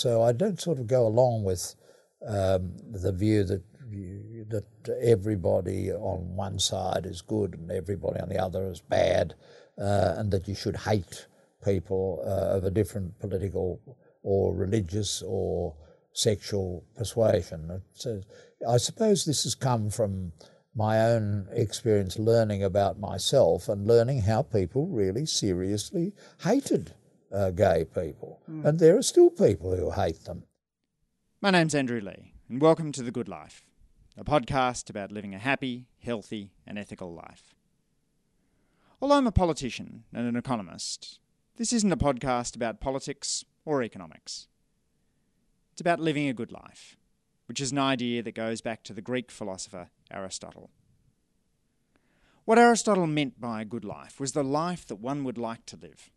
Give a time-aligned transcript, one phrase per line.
[0.00, 1.74] So I don't sort of go along with
[2.26, 4.66] um, the view that you, that
[5.02, 9.34] everybody on one side is good and everybody on the other is bad,
[9.78, 11.26] uh, and that you should hate
[11.62, 13.78] people uh, of a different political
[14.22, 15.74] or religious or
[16.12, 17.82] sexual persuasion.
[17.92, 18.22] So
[18.66, 20.32] I suppose this has come from
[20.74, 26.94] my own experience learning about myself and learning how people really seriously hated
[27.32, 28.40] uh, gay people.
[28.50, 28.64] Mm.
[28.64, 30.44] And there are still people who hate them.
[31.40, 33.64] My name's Andrew Leigh, and welcome to The Good Life,
[34.16, 37.54] a podcast about living a happy, healthy, and ethical life.
[39.00, 41.20] Although I'm a politician and an economist,
[41.56, 44.48] this isn't a podcast about politics or economics.
[45.72, 46.96] It's about living a good life,
[47.46, 50.70] which is an idea that goes back to the Greek philosopher Aristotle.
[52.44, 55.76] What Aristotle meant by a good life was the life that one would like to
[55.76, 56.10] live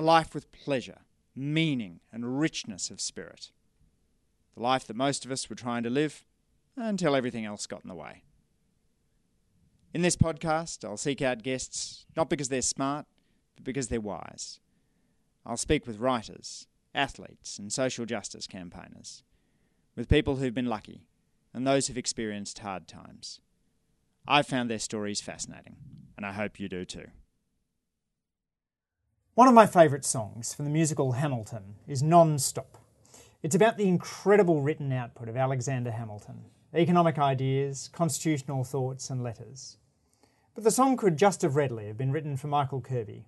[0.00, 1.00] a life with pleasure,
[1.36, 3.52] meaning, and richness of spirit.
[4.54, 6.24] The life that most of us were trying to live
[6.74, 8.22] until everything else got in the way.
[9.92, 13.04] In this podcast, I'll seek out guests not because they're smart,
[13.56, 14.58] but because they're wise.
[15.44, 19.22] I'll speak with writers, athletes, and social justice campaigners,
[19.96, 21.02] with people who've been lucky
[21.52, 23.40] and those who've experienced hard times.
[24.26, 25.76] I've found their stories fascinating,
[26.16, 27.08] and I hope you do too.
[29.36, 32.78] One of my favourite songs from the musical Hamilton is Non Stop.
[33.44, 39.76] It's about the incredible written output of Alexander Hamilton, economic ideas, constitutional thoughts, and letters.
[40.56, 43.24] But the song could just as readily have been written for Michael Kirby,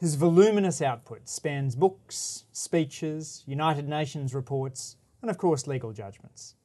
[0.00, 6.56] whose voluminous output spans books, speeches, United Nations reports, and of course legal judgments.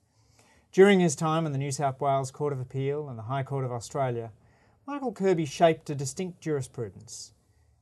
[0.72, 3.66] During his time in the New South Wales Court of Appeal and the High Court
[3.66, 4.32] of Australia,
[4.88, 7.34] Michael Kirby shaped a distinct jurisprudence,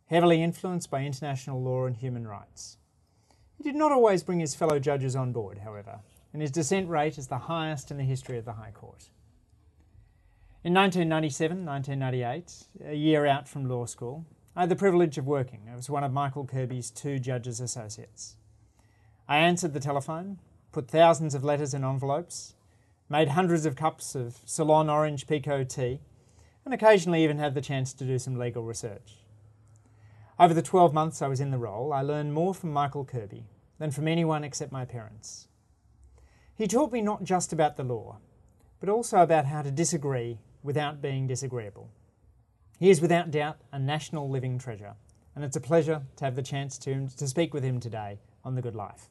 [0.07, 2.77] heavily influenced by international law and human rights.
[3.57, 5.99] He did not always bring his fellow judges on board, however,
[6.33, 9.09] and his dissent rate is the highest in the history of the High Court.
[10.63, 14.25] In 1997 1998, a year out from law school,
[14.55, 18.37] I had the privilege of working as one of Michael Kirby's two judges' associates.
[19.27, 20.39] I answered the telephone,
[20.71, 22.55] put thousands of letters in envelopes,
[23.09, 25.99] made hundreds of cups of Ceylon orange pekoe tea,
[26.65, 29.17] and occasionally even had the chance to do some legal research.
[30.39, 33.45] Over the 12 months I was in the role, I learned more from Michael Kirby
[33.79, 35.47] than from anyone except my parents.
[36.55, 38.17] He taught me not just about the law,
[38.79, 41.89] but also about how to disagree without being disagreeable.
[42.77, 44.93] He is without doubt a national living treasure,
[45.35, 48.53] and it's a pleasure to have the chance to, to speak with him today on
[48.53, 49.09] The Good Life.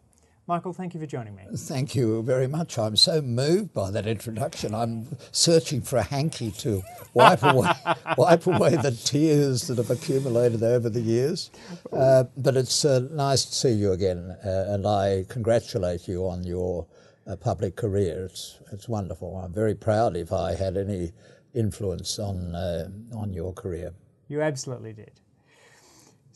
[0.49, 1.43] Michael, thank you for joining me.
[1.57, 2.79] Thank you very much.
[2.79, 4.77] I'm so moved by that introduction.
[4.77, 6.85] I'm searching for a hanky to
[7.15, 7.73] wipe away,
[8.17, 11.51] wipe away the tears that have accumulated over the years.
[11.93, 16.45] Uh, but it's uh, nice to see you again, uh, and I congratulate you on
[16.45, 16.87] your
[17.27, 18.27] uh, public career.
[18.27, 19.37] It's, it's wonderful.
[19.39, 21.11] I'm very proud if I had any
[21.55, 23.95] influence on, uh, on your career.
[24.29, 25.11] You absolutely did.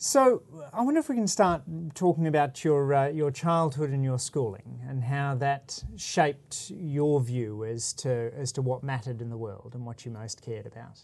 [0.03, 0.41] So
[0.73, 1.61] I wonder if we can start
[1.93, 7.63] talking about your uh, your childhood and your schooling and how that shaped your view
[7.63, 11.01] as to as to what mattered in the world and what you most cared about.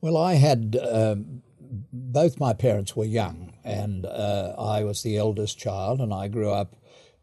[0.00, 1.42] Well, I had um,
[1.92, 6.50] both my parents were young, and uh, I was the eldest child, and I grew
[6.50, 6.74] up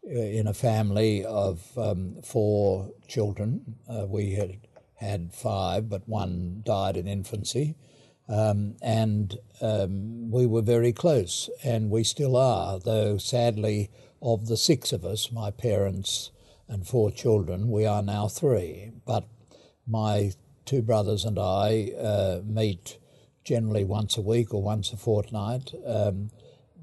[0.06, 3.74] uh, in a family of um, four children.
[3.88, 4.60] Uh, we had
[4.94, 7.74] had five, but one died in infancy.
[8.30, 13.90] Um, and um, we were very close, and we still are, though sadly,
[14.22, 16.30] of the six of us, my parents
[16.68, 18.92] and four children, we are now three.
[19.04, 19.26] But
[19.86, 20.32] my
[20.64, 22.98] two brothers and I uh, meet
[23.42, 25.72] generally once a week or once a fortnight.
[25.84, 26.30] Um,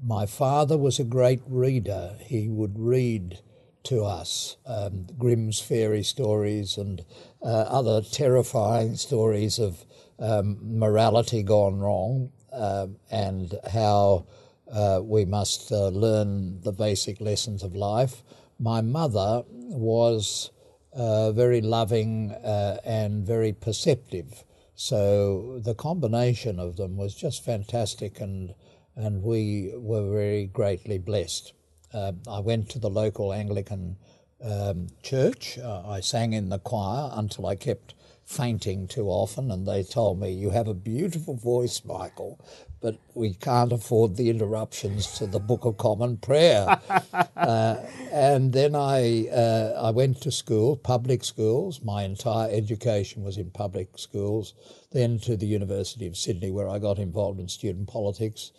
[0.02, 2.16] my father was a great reader.
[2.20, 3.40] He would read
[3.84, 7.04] to us um, Grimm's fairy stories and
[7.42, 9.84] uh, other terrifying stories of
[10.18, 14.26] um, morality gone wrong uh, and how
[14.72, 18.22] uh, we must uh, learn the basic lessons of life.
[18.58, 20.50] My mother was
[20.92, 24.44] uh, very loving uh, and very perceptive.
[24.74, 28.54] So the combination of them was just fantastic, and
[28.94, 31.52] and we were very greatly blessed.
[31.92, 33.96] Uh, I went to the local Anglican
[34.42, 35.58] um, church.
[35.58, 37.94] I sang in the choir until I kept
[38.28, 42.38] fainting too often, and they told me, You have a beautiful voice, Michael,
[42.80, 46.80] but we can't afford the interruptions to the Book of Common Prayer.
[47.36, 47.76] uh,
[48.12, 51.82] and then I, uh, I went to school, public schools.
[51.82, 54.54] My entire education was in public schools.
[54.92, 58.52] Then to the University of Sydney, where I got involved in student politics.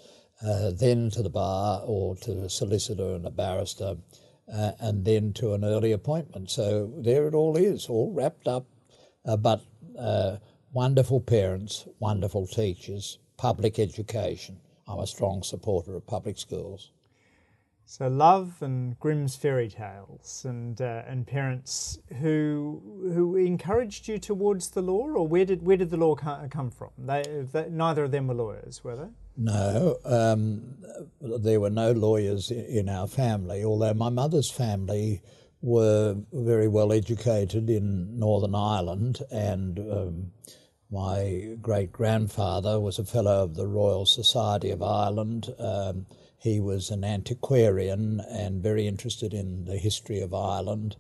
[0.46, 3.98] Uh, then to the bar or to a solicitor and a barrister.
[4.52, 6.50] uh, and then to an early appointment.
[6.50, 8.66] So there it all is, all wrapped up.
[9.30, 9.62] Uh, but
[10.00, 10.38] uh,
[10.74, 14.60] wonderful parents, wonderful teachers, public education.
[14.88, 16.90] I'm a strong supporter of public schools.
[17.86, 22.82] So love and Grimm's fairy tales and uh, and parents who
[23.14, 26.90] who encouraged you towards the law, or where did where did the law come from?
[26.98, 29.10] They, they neither of them were lawyers, were they?
[29.38, 30.76] No, um,
[31.22, 33.64] there were no lawyers in our family.
[33.64, 35.22] Although my mother's family
[35.62, 40.32] were very well educated in Northern Ireland, and um,
[40.92, 45.54] my great grandfather was a fellow of the Royal Society of Ireland.
[45.60, 46.06] Um,
[46.38, 50.96] he was an antiquarian and very interested in the history of Ireland.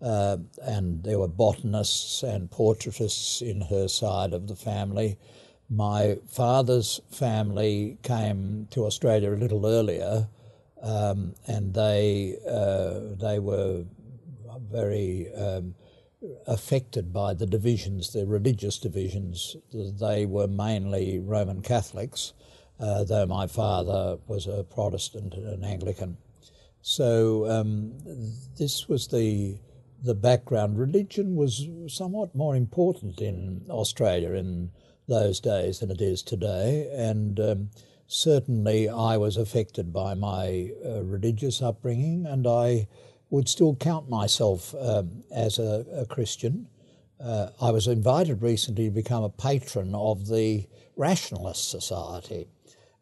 [0.00, 5.18] Uh, and there were botanists and portraitists in her side of the family.
[5.70, 10.28] My father's family came to Australia a little earlier,
[10.82, 13.84] um, and they uh, they were
[14.74, 15.74] very um,
[16.46, 19.56] affected by the divisions, the religious divisions.
[19.72, 22.32] They were mainly Roman Catholics,
[22.80, 26.16] uh, though my father was a Protestant and an Anglican.
[26.82, 27.92] So um,
[28.58, 29.58] this was the
[30.02, 30.78] the background.
[30.78, 34.70] Religion was somewhat more important in Australia in
[35.08, 37.70] those days than it is today, and um,
[38.06, 42.86] certainly I was affected by my uh, religious upbringing, and I
[43.34, 46.68] would still count myself um, as a, a Christian.
[47.20, 52.46] Uh, I was invited recently to become a patron of the Rationalist Society.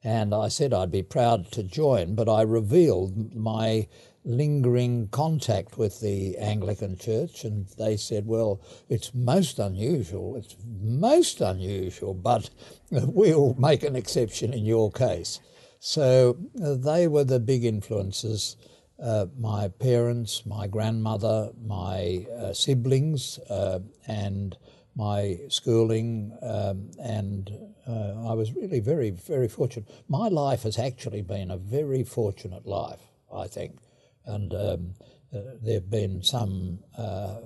[0.03, 3.89] And I said I'd be proud to join, but I revealed my
[4.25, 11.43] lingering contact with the Anglican Church, and they said, Well, it's most unusual, it's most
[11.43, 12.49] unusual, but
[12.91, 15.41] we'll make an exception in your case.
[15.79, 18.57] So uh, they were the big influences.
[19.03, 24.57] Uh, my parents, my grandmother, my uh, siblings, uh, and
[24.95, 27.51] my schooling, um, and
[27.89, 29.89] uh, I was really very, very fortunate.
[30.09, 33.01] My life has actually been a very fortunate life,
[33.35, 33.79] I think,
[34.25, 34.95] and um,
[35.35, 36.79] uh, there have been some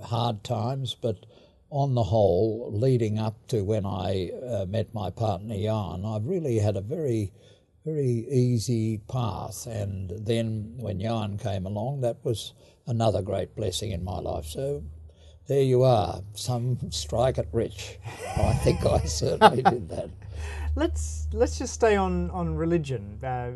[0.02, 1.24] hard times, but
[1.70, 4.30] on the whole, leading up to when I
[4.68, 7.32] met my partner Jan, I've really had a very,
[7.86, 9.66] very easy path.
[9.66, 12.52] And then when Jan came along, that was
[12.86, 14.46] another great blessing in my life.
[14.46, 14.82] So
[15.46, 16.20] there you are.
[16.34, 17.98] Some strike it rich.
[18.36, 20.10] I think I certainly did that.
[20.78, 23.18] Let's let's just stay on on religion.
[23.24, 23.52] Uh,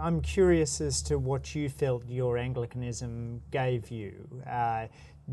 [0.00, 4.26] I'm curious as to what you felt your Anglicanism gave you.
[4.50, 4.86] Uh,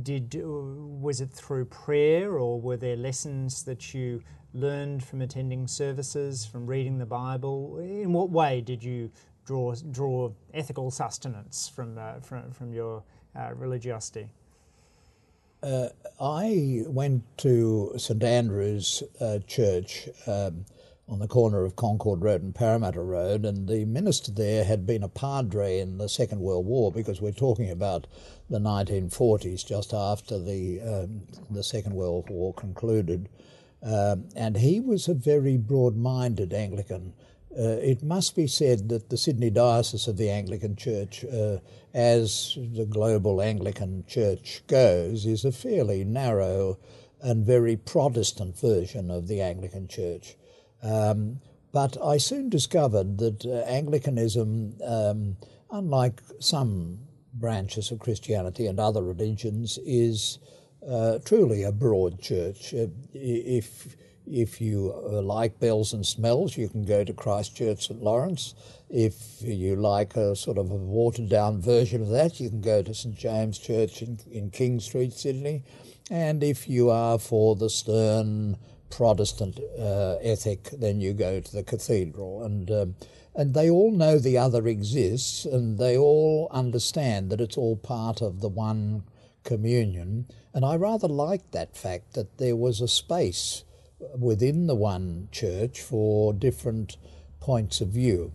[0.04, 4.22] did was it through prayer, or were there lessons that you
[4.54, 7.78] learned from attending services, from reading the Bible?
[7.80, 9.12] In what way did you
[9.46, 13.04] draw draw ethical sustenance from uh, from from your
[13.36, 14.30] uh, religiosity?
[15.62, 15.90] Uh,
[16.22, 20.66] I went to St Andrew's uh, Church um,
[21.10, 25.04] on the corner of Concord Road and Parramatta Road, and the minister there had been
[25.04, 28.08] a padre in the Second World War because we're talking about
[28.50, 33.28] the 1940s, just after the um, the Second World War concluded,
[33.84, 37.14] um, and he was a very broad-minded Anglican.
[37.58, 41.58] Uh, it must be said that the Sydney Diocese of the Anglican Church, uh,
[41.94, 46.78] as the global Anglican Church goes, is a fairly narrow
[47.22, 50.36] and very Protestant version of the Anglican Church.
[50.84, 55.38] Um, but I soon discovered that uh, Anglicanism, um,
[55.72, 57.00] unlike some
[57.34, 60.40] branches of Christianity and other religions, is
[60.88, 62.74] uh, truly a broad church.
[62.74, 63.96] Uh, if
[64.26, 68.54] if you uh, like bells and smells, you can go to Christ Church St Laurence.
[68.90, 72.84] If you like a sort of a watered down version of that, you can go
[72.84, 75.64] to St James Church in, in King Street, Sydney.
[76.12, 78.58] And if you are for the stern
[78.90, 82.44] Protestant uh, ethic, then you go to the cathedral.
[82.44, 82.96] And, um,
[83.36, 88.22] and they all know the other exists, and they all understand that it's all part
[88.22, 89.04] of the one
[89.44, 90.28] communion.
[90.54, 93.64] And I rather liked that fact that there was a space
[94.18, 96.98] within the one church for different
[97.40, 98.32] points of view.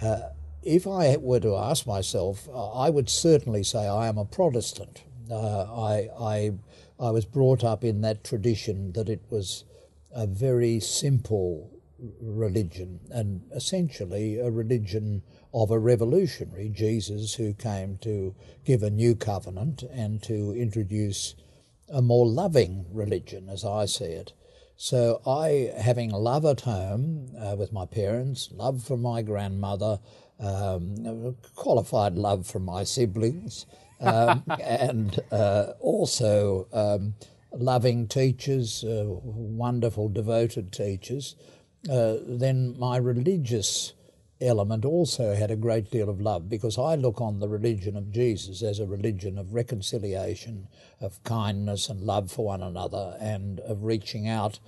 [0.00, 0.20] Uh,
[0.62, 5.02] if I were to ask myself, I would certainly say I am a Protestant.
[5.30, 6.52] Uh, I, I,
[6.98, 9.64] I was brought up in that tradition that it was
[10.12, 11.70] a very simple
[12.20, 19.14] religion and essentially a religion of a revolutionary, Jesus, who came to give a new
[19.14, 21.34] covenant and to introduce
[21.88, 24.32] a more loving religion, as I see it.
[24.76, 29.98] So I, having love at home uh, with my parents, love from my grandmother,
[30.38, 33.66] um, qualified love from my siblings,
[34.00, 37.14] um, and uh, also um,
[37.52, 41.34] loving teachers, uh, wonderful, devoted teachers.
[41.90, 43.94] Uh, then my religious
[44.40, 48.12] element also had a great deal of love because I look on the religion of
[48.12, 50.68] Jesus as a religion of reconciliation,
[51.00, 54.60] of kindness and love for one another, and of reaching out.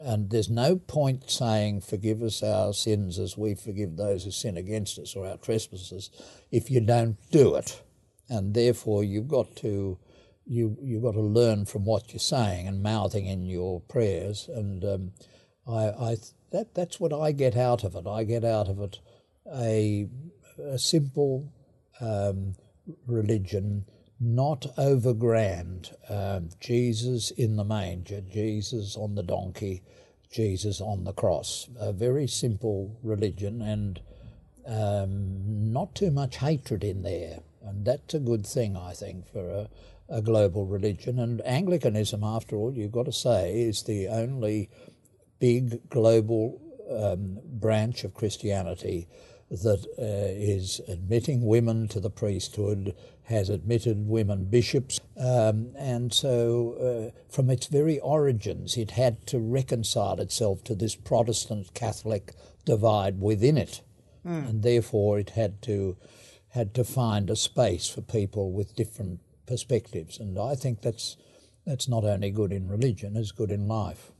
[0.00, 4.56] And there's no point saying, Forgive us our sins as we forgive those who sin
[4.56, 6.10] against us or our trespasses,
[6.50, 7.80] if you don't do it.
[8.28, 9.98] And therefore, you've got to.
[10.46, 14.46] You, you've got to learn from what you're saying and mouthing in your prayers.
[14.54, 15.12] And um,
[15.66, 16.16] I, I,
[16.52, 18.06] that, that's what I get out of it.
[18.06, 18.98] I get out of it
[19.52, 20.08] a,
[20.58, 21.52] a simple
[22.00, 22.54] um,
[23.06, 23.84] religion,
[24.20, 25.90] not over grand.
[26.08, 29.82] Um, Jesus in the manger, Jesus on the donkey,
[30.30, 31.68] Jesus on the cross.
[31.78, 34.00] A very simple religion and
[34.66, 37.40] um, not too much hatred in there.
[37.62, 39.68] And that's a good thing, I think, for a,
[40.08, 41.18] a global religion.
[41.18, 44.70] And Anglicanism, after all, you've got to say, is the only
[45.38, 46.60] big global
[46.90, 49.08] um, branch of Christianity
[49.62, 52.94] that uh, is admitting women to the priesthood,
[53.24, 59.38] has admitted women bishops, um, and so uh, from its very origins it had to
[59.38, 62.34] reconcile itself to this Protestant Catholic
[62.64, 63.80] divide within it,
[64.26, 64.48] mm.
[64.48, 65.96] and therefore it had to
[66.50, 71.16] had to find a space for people with different perspectives, and I think that's
[71.66, 74.12] that's not only good in religion, as good in life.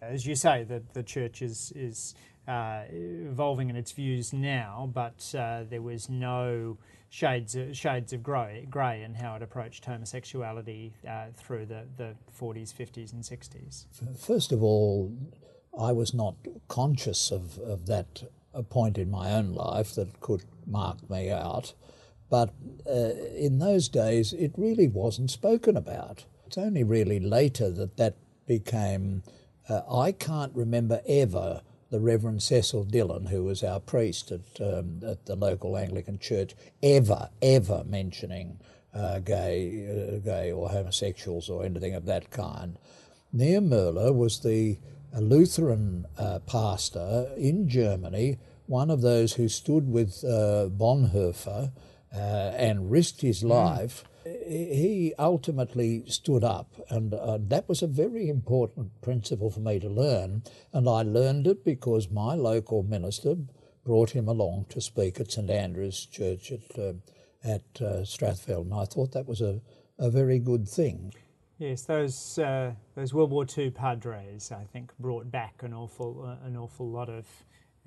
[0.00, 2.14] As you say, the the church is is
[2.48, 6.78] uh, evolving in its views now, but uh, there was no
[7.10, 12.14] shades of, shades of grey, grey in how it approached homosexuality uh, through the, the
[12.38, 13.86] 40s, 50s, and 60s.
[14.18, 15.12] First of all,
[15.78, 16.36] I was not
[16.68, 18.24] conscious of, of that
[18.70, 21.74] point in my own life that could mark me out,
[22.30, 22.54] but
[22.86, 26.24] uh, in those days it really wasn't spoken about.
[26.46, 29.22] It's only really later that that became.
[29.68, 35.00] Uh, I can't remember ever the Reverend Cecil Dillon, who was our priest at, um,
[35.06, 38.58] at the local Anglican church, ever, ever mentioning
[38.94, 42.78] uh, gay, uh, gay or homosexuals or anything of that kind.
[43.34, 44.78] Niemöller was the
[45.14, 51.72] Lutheran uh, pastor in Germany, one of those who stood with uh, Bonhoeffer
[52.14, 53.48] uh, and risked his mm.
[53.48, 59.78] life he ultimately stood up, and uh, that was a very important principle for me
[59.80, 60.42] to learn.
[60.72, 63.36] And I learned it because my local minister
[63.84, 66.92] brought him along to speak at St Andrew's Church at uh,
[67.44, 69.60] at uh, Strathfield, and I thought that was a,
[69.98, 71.14] a very good thing.
[71.58, 76.46] Yes, those uh, those World War II padres, I think, brought back an awful uh,
[76.46, 77.26] an awful lot of.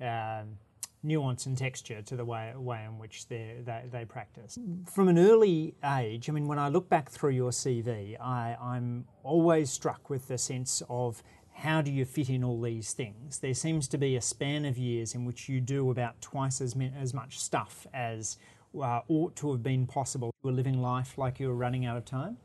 [0.00, 0.58] Um,
[1.02, 3.56] nuance and texture to the way, way in which they,
[3.90, 4.58] they practice.
[4.90, 9.06] From an early age, I mean, when I look back through your CV, I, I'm
[9.22, 11.22] always struck with the sense of
[11.54, 13.38] how do you fit in all these things?
[13.38, 16.74] There seems to be a span of years in which you do about twice as,
[16.98, 18.38] as much stuff as
[18.74, 20.34] uh, ought to have been possible.
[20.42, 22.38] You were living life like you were running out of time.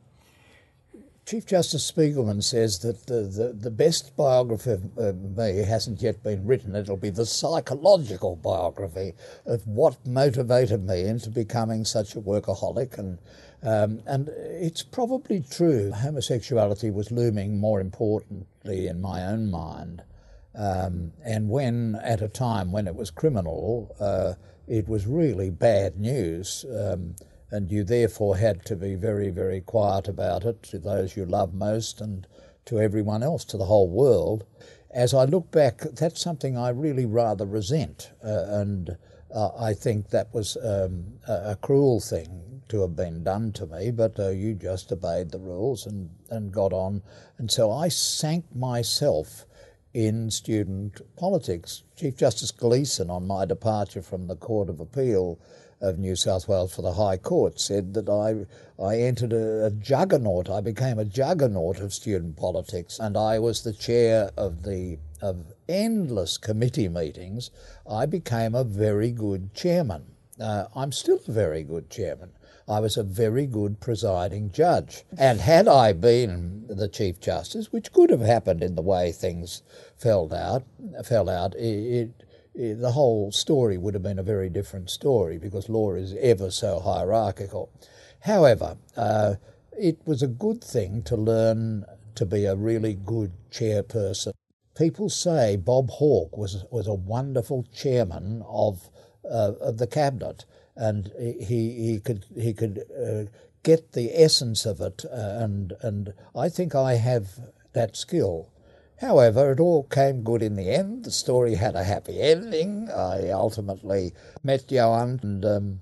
[1.27, 6.47] Chief Justice Spigelman says that the, the, the best biography of me hasn't yet been
[6.47, 6.73] written.
[6.73, 9.11] It'll be the psychological biography
[9.45, 12.97] of what motivated me into becoming such a workaholic.
[12.97, 13.17] And,
[13.61, 15.91] um, and it's probably true.
[15.91, 20.03] Homosexuality was looming more importantly in my own mind.
[20.55, 25.99] Um, and when, at a time when it was criminal, uh, it was really bad
[25.99, 26.63] news.
[26.73, 27.15] Um,
[27.51, 31.53] and you therefore had to be very, very quiet about it to those you love
[31.53, 32.27] most and
[32.65, 34.45] to everyone else, to the whole world.
[34.91, 38.97] As I look back, that's something I really rather resent, uh, and
[39.33, 43.65] uh, I think that was um, a, a, cruel thing to have been done to
[43.65, 47.01] me, but uh, you just obeyed the rules and, and got on.
[47.37, 49.45] And so I sank myself
[49.93, 51.83] in student politics.
[51.95, 55.39] Chief Justice Gleeson, on my departure from the Court of Appeal,
[55.81, 58.45] of New South Wales for the High Court said that I,
[58.81, 60.49] I entered a, a, juggernaut.
[60.49, 65.53] I became a juggernaut of student politics, and I was the chair of the of
[65.67, 67.49] endless committee meetings.
[67.89, 70.05] I became a very good chairman.
[70.39, 72.31] Uh, I'm still a very good chairman.
[72.69, 75.05] I was a very good presiding judge.
[75.17, 79.63] And had I been the Chief Justice, which could have happened in the way things
[79.95, 80.63] fell out,
[81.05, 82.23] fell out, it,
[82.57, 86.79] the whole story would have been a very different story because law is ever so
[86.79, 87.69] hierarchical.
[88.21, 89.35] However, uh,
[89.77, 91.85] it was a good thing to learn
[92.15, 94.33] to be a really good chairperson.
[94.75, 98.89] People say Bob Hawke was was a wonderful chairman of
[99.23, 100.45] uh, of the cabinet,
[100.75, 103.29] and he he could he could uh,
[103.63, 107.39] get the essence of it, uh, and and I think I have
[107.73, 108.49] that skill.
[108.99, 111.05] However, it all came good in the end.
[111.05, 112.89] The story had a happy ending.
[112.89, 114.13] I ultimately
[114.43, 115.81] met Johan, and um,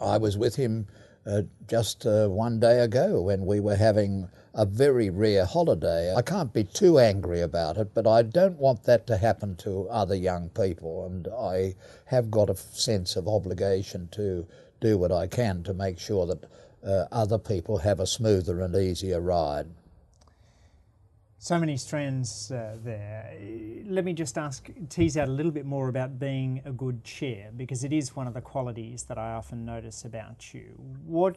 [0.00, 0.86] I was with him
[1.26, 6.14] uh, just uh, one day ago when we were having a very rare holiday.
[6.14, 9.88] I can't be too angry about it, but I don't want that to happen to
[9.90, 11.74] other young people, and I
[12.06, 14.46] have got a sense of obligation to
[14.80, 16.44] do what I can to make sure that
[16.82, 19.66] uh, other people have a smoother and easier ride.
[21.40, 23.32] So many strands uh, there.
[23.86, 27.52] Let me just ask, tease out a little bit more about being a good chair,
[27.56, 30.74] because it is one of the qualities that I often notice about you.
[31.06, 31.36] What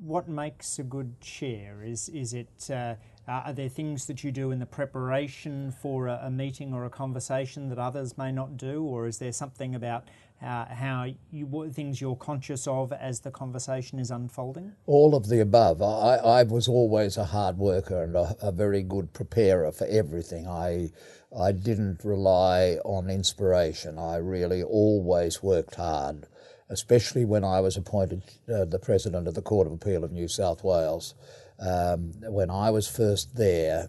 [0.00, 1.82] what makes a good chair?
[1.84, 2.94] Is is it uh,
[3.28, 6.90] are there things that you do in the preparation for a, a, meeting or a
[6.90, 10.08] conversation that others may not do, or is there something about
[10.42, 14.72] uh, how you things you're conscious of as the conversation is unfolding?
[14.86, 15.82] All of the above.
[15.82, 20.46] I, I was always a hard worker and a, a, very good preparer for everything.
[20.46, 20.90] I
[21.36, 23.98] I didn't rely on inspiration.
[23.98, 26.26] I really always worked hard,
[26.68, 30.28] especially when I was appointed uh, the president of the Court of Appeal of New
[30.28, 31.14] South Wales.
[31.58, 33.88] Um, when I was first there,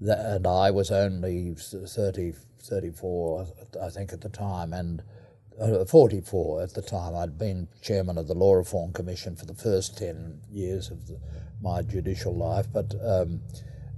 [0.00, 3.46] and I was only 30, 34,
[3.80, 5.02] I think, at the time, and
[5.58, 7.14] 44 at the time.
[7.14, 11.18] I'd been chairman of the Law Reform Commission for the first 10 years of the,
[11.62, 13.40] my judicial life, but um,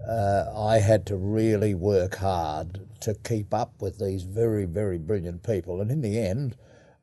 [0.06, 5.42] uh, I had to really work hard to keep up with these very, very brilliant
[5.42, 5.80] people.
[5.80, 6.56] And in the end,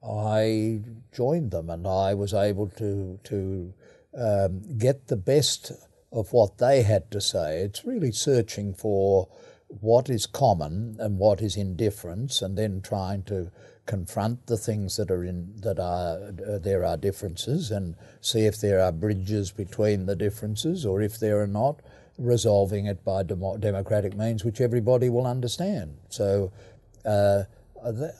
[0.07, 0.81] I
[1.11, 3.73] joined them and I was able to, to
[4.17, 5.71] um, get the best
[6.11, 7.61] of what they had to say.
[7.61, 9.27] It's really searching for
[9.67, 13.51] what is common and what is indifference and then trying to
[13.85, 18.59] confront the things that are in that are uh, there are differences and see if
[18.61, 21.81] there are bridges between the differences or if there are not
[22.17, 25.97] resolving it by dem- democratic means which everybody will understand.
[26.09, 26.51] So
[27.03, 27.43] uh,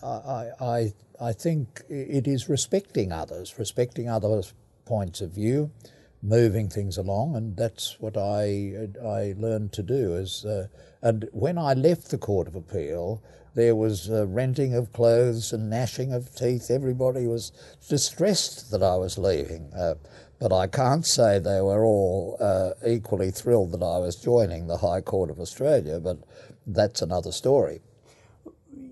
[0.03, 4.53] I, I, I think it is respecting others respecting others
[4.85, 5.71] points of view
[6.21, 10.67] moving things along and that's what I I learned to do is uh,
[11.01, 13.21] and when I left the Court of Appeal
[13.55, 16.71] there was uh, renting of clothes and gnashing of teeth.
[16.71, 17.51] Everybody was
[17.87, 19.71] distressed that I was leaving.
[19.73, 19.95] Uh,
[20.39, 24.77] but I can't say they were all uh, equally thrilled that I was joining the
[24.77, 26.17] High Court of Australia, but
[26.67, 27.81] that's another story.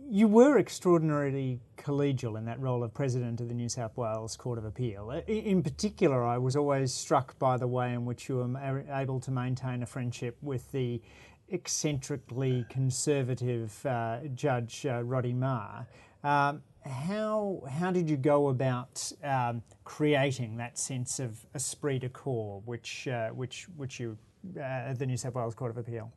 [0.09, 4.59] You were extraordinarily collegial in that role of President of the New South Wales Court
[4.59, 5.09] of Appeal.
[5.27, 9.31] In particular, I was always struck by the way in which you were able to
[9.31, 11.01] maintain a friendship with the
[11.51, 15.85] eccentrically conservative uh, Judge uh, Roddy Meagher.
[16.23, 22.61] Um, how how did you go about um, creating that sense of esprit de corps,
[22.65, 24.17] which uh, which which you
[24.59, 26.11] uh, the New South Wales Court of Appeal?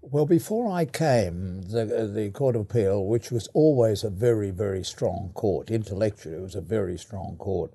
[0.00, 4.84] Well, before I came, the the Court of Appeal, which was always a very very
[4.84, 7.72] strong court, intellectually it was a very strong court.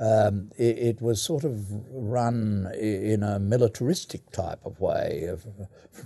[0.00, 5.44] Um, it, it, was sort of run in a militaristic type of way, of,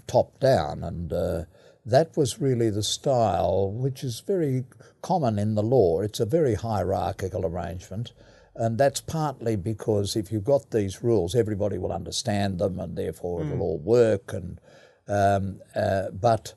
[0.09, 1.45] top down, and uh,
[1.87, 4.65] that was really the style which is very
[5.01, 6.01] common in the law.
[6.01, 8.13] It's a very hierarchical arrangement,
[8.57, 13.43] and that's partly because if you've got these rules, everybody will understand them, and therefore
[13.43, 13.53] mm.
[13.53, 14.33] it'll all work.
[14.33, 14.61] And
[15.07, 16.55] um, uh, but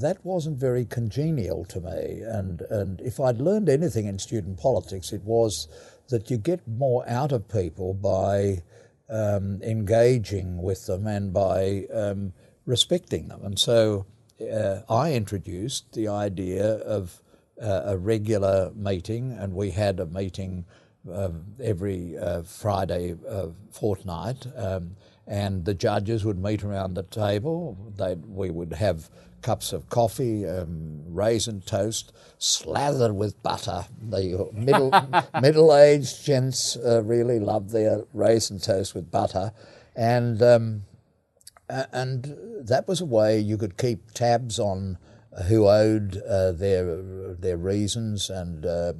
[0.00, 5.12] that wasn't very congenial to me, and and if I'd learned anything in student politics,
[5.12, 5.68] it was
[6.08, 8.62] that you get more out of people by
[9.08, 12.32] um, engaging with them and by um,
[12.66, 13.44] respecting them.
[13.44, 14.06] And so
[14.40, 17.22] uh, I introduced the idea of
[17.60, 20.64] uh, a regular meeting, and we had a meeting
[21.10, 21.30] uh,
[21.62, 24.46] every uh, Friday uh, fortnight.
[24.56, 27.78] Um, and the judges would meet around the table.
[27.96, 29.08] They'd, we would have
[29.44, 33.84] cups of coffee, um, raisin toast, slathered with butter.
[34.02, 34.90] The middle
[35.40, 39.52] middle aged gents uh, really love their raisin toast with butter,
[39.94, 40.84] and um,
[41.68, 44.98] and that was a way you could keep tabs on
[45.48, 47.02] who owed uh, their
[47.34, 48.92] their reasons and uh,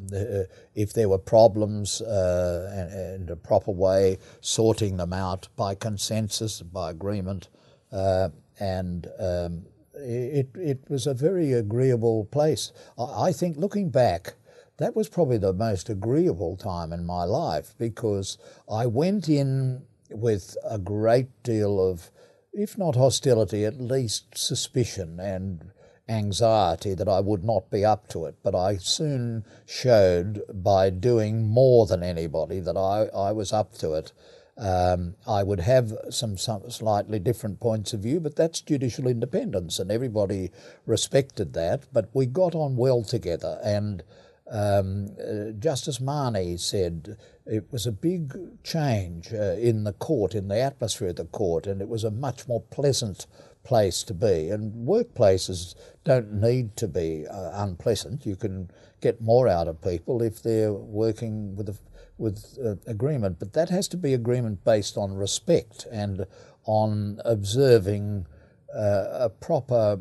[0.74, 6.90] if there were problems uh, in a proper way, sorting them out by consensus, by
[6.90, 7.48] agreement,
[7.92, 8.28] uh,
[8.58, 9.64] and um,
[9.96, 12.72] it, it was a very agreeable place.
[12.98, 14.34] I, think looking back,
[14.78, 18.38] that was probably the most agreeable time in my life because
[18.70, 22.10] I went in with a great deal of,
[22.52, 25.70] if not hostility, at least suspicion and
[26.08, 28.36] anxiety that I would not be up to it.
[28.42, 33.94] But I soon showed by doing more than anybody that I, I was up to
[33.94, 34.12] it.
[34.56, 39.80] Um, I would have some, some slightly different points of view, but that's judicial independence,
[39.80, 40.50] and everybody
[40.86, 41.86] respected that.
[41.92, 44.04] But we got on well together, and
[44.50, 50.48] um, uh, Justice Mahoney said it was a big change uh, in the court, in
[50.48, 53.26] the atmosphere of the court, and it was a much more pleasant
[53.64, 54.50] place to be.
[54.50, 55.74] And workplaces
[56.04, 58.26] don't need to be uh, unpleasant.
[58.26, 61.76] You can get more out of people if they're working with a
[62.16, 66.26] with uh, agreement, but that has to be agreement based on respect and
[66.64, 68.26] on observing
[68.72, 69.98] uh, a proper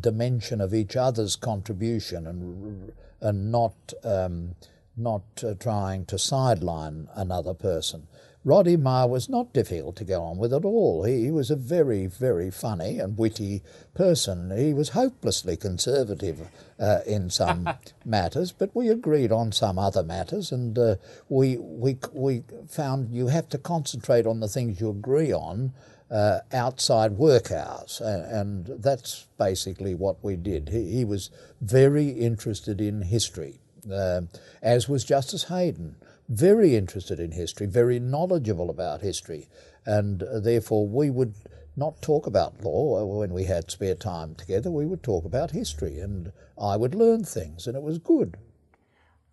[0.00, 4.54] dimension of each other's contribution and and not um,
[4.96, 8.06] not uh, trying to sideline another person.
[8.46, 11.02] Roddy Meagher was not difficult to go on with at all.
[11.02, 13.60] He, he, was a very, very funny and witty
[13.92, 14.56] person.
[14.56, 17.68] He was hopelessly conservative uh, in some
[18.04, 20.94] matters, but we agreed on some other matters, and uh,
[21.28, 25.72] we, we, we found you have to concentrate on the things you agree on
[26.08, 30.68] uh, outside work hours, and, and, that's basically what we did.
[30.68, 31.30] He, he was
[31.60, 33.58] very interested in history,
[33.92, 34.20] uh,
[34.62, 35.96] as was Justice Heydon
[36.28, 39.48] very interested in history, very knowledgeable about history,
[39.84, 41.34] and uh, therefore we would
[41.76, 44.70] not talk about law when we had spare time together.
[44.70, 48.36] We would talk about history, and I would learn things, and it was good.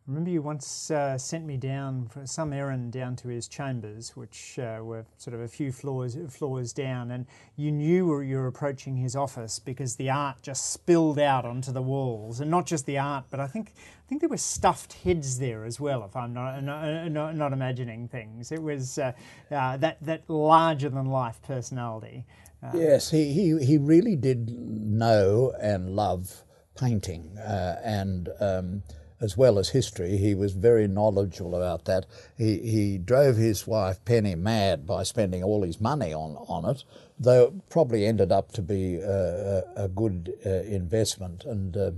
[0.06, 4.60] Remember you once uh, sent me down for some errand down to his chambers, which
[4.60, 8.98] uh, were sort of a few floors floors down, and you knew you were approaching
[8.98, 12.98] his office because the art just spilled out onto the walls, and not just the
[12.98, 16.04] art, but I think I think there were stuffed heads there as well.
[16.04, 19.14] If I'm not not, not, not imagining things, it was uh,
[19.50, 22.26] uh that that larger than life personality.
[22.62, 26.44] Uh, yes, he, he he really did know and love
[26.76, 28.28] painting, uh, and.
[28.42, 28.84] Um,
[29.24, 30.18] as well as history.
[30.18, 32.06] He was very knowledgeable about that.
[32.38, 36.84] He, he drove his wife Penny mad by spending all his money on, on it,
[37.18, 41.46] though it probably ended up to be a, a good uh, investment.
[41.46, 41.92] And uh,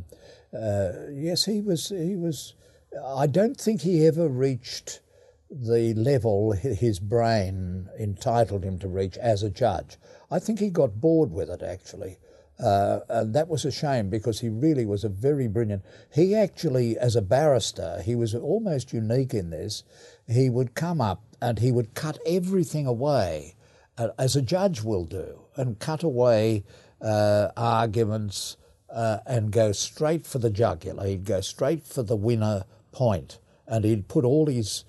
[0.56, 2.54] uh, yes, he was, he was,
[3.04, 5.02] I don't think he ever reached
[5.50, 9.98] the level his brain entitled him to reach as a judge.
[10.30, 12.18] I think he got bored with it actually.
[12.58, 15.84] Uh, and that was a shame because he really was a very brilliant.
[16.14, 19.84] He actually, as a barrister, he was almost unique in this.
[20.28, 23.56] He would come up and he would cut everything away,
[23.98, 26.64] uh, as a judge will do, and cut away
[27.02, 28.58] uh, arguments
[28.90, 31.06] uh, and go straight for the jugular.
[31.06, 32.64] He'd go straight for the winner
[32.94, 34.86] point, and he'd put all his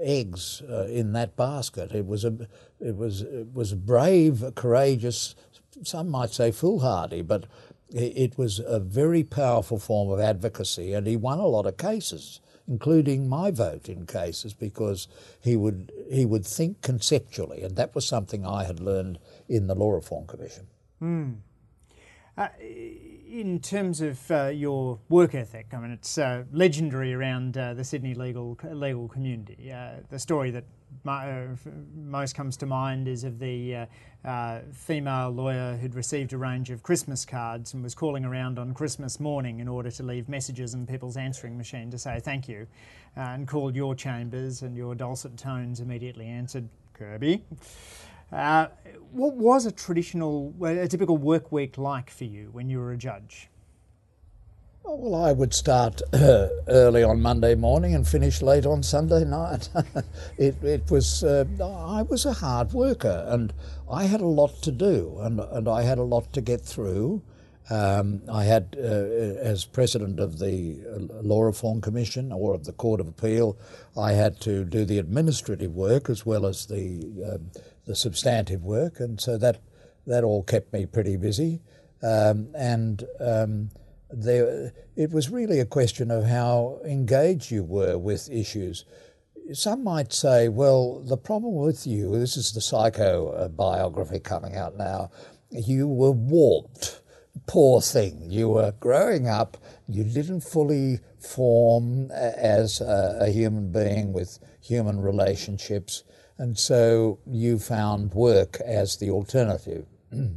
[0.00, 1.92] eggs uh, in that basket.
[1.92, 2.48] It was a,
[2.80, 5.36] it was, it was brave, courageous
[5.82, 7.46] some might say foolhardy, but
[7.90, 12.40] it was a very powerful form of advocacy, and he won a lot of cases,
[12.66, 15.06] including my vote in cases, because
[15.40, 19.74] he would he would think conceptually, and that was something I had learned in the
[19.74, 20.66] Law Reform Commission.
[21.00, 21.36] Mm.
[22.36, 27.74] Uh, in terms of uh, your work ethic, I mean, it's uh, legendary around uh,
[27.74, 29.70] the Sydney legal legal community.
[29.72, 30.64] Uh, the story that
[31.06, 31.46] Uh,
[31.94, 33.86] most comes to mind is of the uh,
[34.26, 38.72] uh, female lawyer who'd received a range of Christmas cards and was calling around on
[38.72, 42.66] Christmas morning in order to leave messages in people's answering machine to say thank you,
[43.16, 47.44] and called your chambers, and your dulcet tones immediately answered Kirby.
[48.32, 48.66] Uh,
[49.12, 52.96] what was a traditional, a typical work week like for you when you were a
[52.96, 53.48] judge?
[54.86, 59.70] Well, I would start uh, early on Monday morning and finish late on Sunday night.
[60.38, 63.54] it, it was uh, I was a hard worker and
[63.90, 67.22] I had a lot to do and, and I had a lot to get through.
[67.70, 72.72] Um, I had, uh, as president of the uh, Law Reform Commission or of the
[72.72, 73.56] Court of Appeal,
[73.96, 77.50] I had to do the administrative work as well as the um,
[77.86, 79.62] the substantive work, and so that
[80.06, 81.62] that all kept me pretty busy.
[82.02, 83.70] Um, and um,
[84.16, 88.84] there, it was really a question of how engaged you were with issues.
[89.52, 94.56] Some might say, well, the problem with you, this is the psycho uh, biography coming
[94.56, 95.10] out now,
[95.50, 97.00] you were warped.
[97.46, 98.30] Poor thing.
[98.30, 105.00] You were growing up, you didn't fully form as a, a human being with human
[105.00, 106.04] relationships
[106.38, 109.86] and so you found work as the alternative.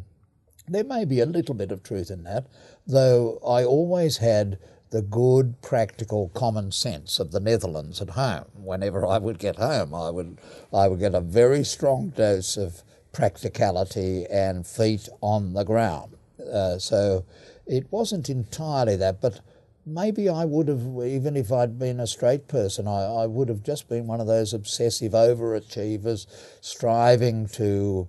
[0.67, 2.47] there may be a little bit of truth in that,
[2.87, 4.57] though I always had
[4.89, 8.45] the good, practical common sense of the Netherlands at home.
[8.55, 10.39] Whenever I would get home, I would,
[10.73, 16.15] I would get a very strong dose of practicality and feet on the ground.
[16.39, 17.25] Uh, so
[17.65, 19.41] it wasn't entirely that, but
[19.85, 23.63] maybe I would have, even if I'd been a straight person, I, I would have
[23.63, 26.27] just been one of those obsessive overachievers
[26.61, 28.07] striving to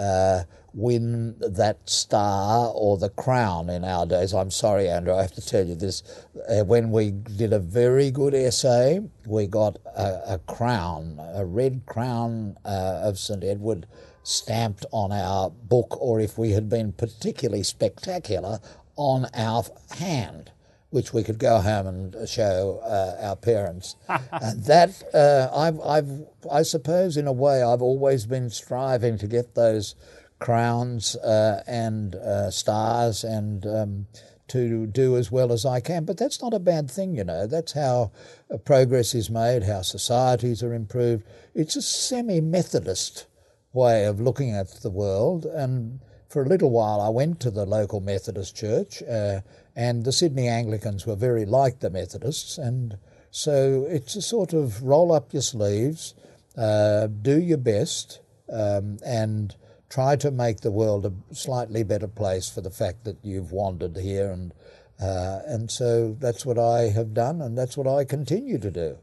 [0.00, 4.34] uh, win that star or the crown in our days.
[4.34, 6.02] I'm sorry, Andrew, I have to tell you this.
[6.48, 11.82] Uh, when we did a very good essay, we got a, a crown, a red
[11.86, 13.42] crown uh, of St.
[13.42, 13.86] Edward
[14.22, 18.60] stamped on our book, or if we had been particularly spectacular,
[18.96, 19.64] on our
[19.98, 20.50] hand
[20.90, 23.96] which we could go home and show uh, our parents.
[24.08, 29.26] and that, uh, I've, I've, I suppose, in a way, I've always been striving to
[29.26, 29.94] get those
[30.38, 34.06] crowns uh, and uh, stars and um,
[34.48, 36.04] to do as well as I can.
[36.04, 37.46] But that's not a bad thing, you know.
[37.46, 38.12] That's how
[38.52, 41.24] uh, progress is made, how societies are improved.
[41.54, 43.26] It's a semi Methodist
[43.72, 45.44] way of looking at the world.
[45.44, 49.40] And for a little while, I went to the local Methodist church uh,
[49.78, 52.98] and the Sydney Anglicans were very like the Methodists, and
[53.30, 56.14] so it's a sort of roll up your sleeves,
[56.56, 58.18] uh, do your best,
[58.52, 59.54] um, and
[59.88, 63.96] try to make the world a slightly better place for the fact that you've wandered
[63.96, 64.52] here, and
[65.00, 68.98] uh, and so that's what I have done, and that's what I continue to do.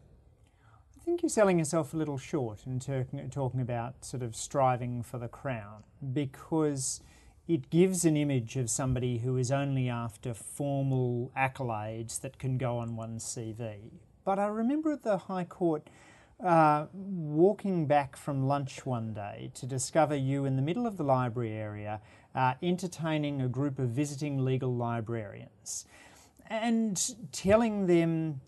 [0.96, 5.18] I think you're selling yourself a little short in talking about sort of striving for
[5.18, 7.02] the crown because
[7.48, 12.80] it gives an image of somebody who is only after formal accolades that can go
[12.80, 13.92] on one's CV.
[14.24, 15.88] But I remember at the High Court
[16.44, 21.04] uh, walking back from lunch one day to discover you in the middle of the
[21.04, 22.02] library area
[22.34, 25.86] uh, entertaining a group of visiting legal librarians
[26.50, 28.42] and telling them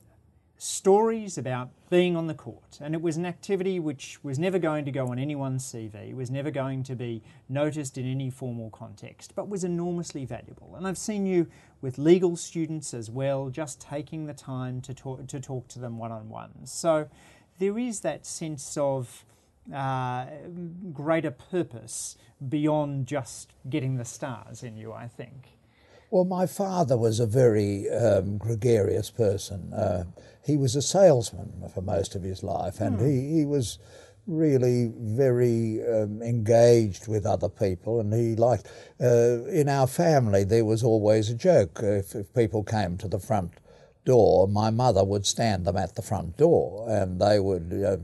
[0.58, 2.80] stories about being on the court.
[2.82, 6.32] And it was an activity which was never going to go on anyone's CV, was
[6.32, 10.74] never going to be noticed in any formal context, but was enormously valuable.
[10.76, 11.48] And I've seen you
[11.82, 15.98] with legal students as well, just taking the time to talk to, talk to them
[15.98, 16.66] one on one.
[16.66, 17.08] So
[17.60, 19.26] there is that sense of
[19.74, 20.26] uh,
[20.94, 22.18] greater purpose
[22.48, 25.58] beyond just getting the stars in you, I think.
[26.10, 29.74] Well, my father was a very um, gregarious person.
[29.74, 30.06] Uh,
[30.46, 33.80] he was a salesman for most of his life, and he, he was
[34.26, 38.68] really very um, engaged with other people, and he liked.
[39.02, 41.80] Uh, in our family, there was always a joke.
[41.82, 43.54] If, if, people came to the front
[44.08, 47.72] door, my mother would stand them at the front door, and they would.
[47.74, 47.98] Uh,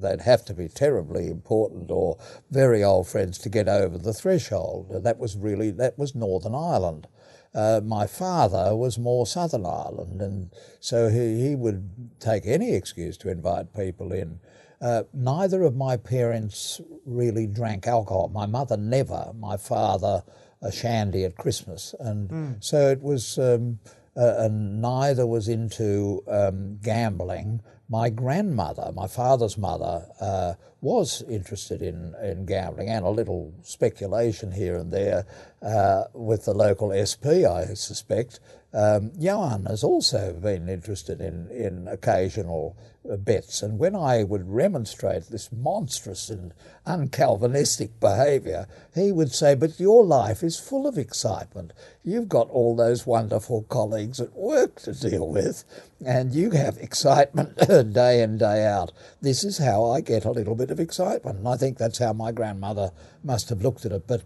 [0.00, 2.16] they'd have to be terribly important or
[2.50, 5.02] very old friends to get over the threshold.
[5.04, 7.06] That was really that was Northern Ireland.
[7.54, 13.16] Uh, my father was more Southern Ireland, and so he, he would take any excuse
[13.18, 14.38] to invite people in.
[14.80, 18.28] Uh, neither of my parents really drank alcohol.
[18.28, 19.32] My mother never.
[19.38, 20.22] My father
[20.62, 22.64] a shandy at Christmas, and mm.
[22.64, 23.38] so it was.
[23.38, 23.78] Um,
[24.16, 27.60] uh, and neither was into um, gambling.
[27.88, 34.52] My grandmother, my father's mother, uh, was interested in, in gambling and a little speculation
[34.52, 35.26] here and there
[35.62, 38.40] uh, with the local SP, I suspect.
[38.72, 45.24] Um, Johan has also been interested in, in occasional bets, and when I would remonstrate
[45.24, 46.52] this monstrous and
[46.86, 51.72] uncalvinistic behaviour, he would say, But your life is full of excitement.
[52.04, 55.64] You've got all those wonderful colleagues at work to deal with,
[56.04, 57.56] and you have excitement
[57.92, 58.92] day in, day out.
[59.20, 62.12] This is how I get a little bit of excitement, and I think that's how
[62.12, 62.92] my grandmother
[63.24, 64.06] must have looked at it.
[64.06, 64.22] But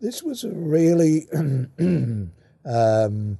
[0.00, 1.26] this was a really.
[2.64, 3.38] um,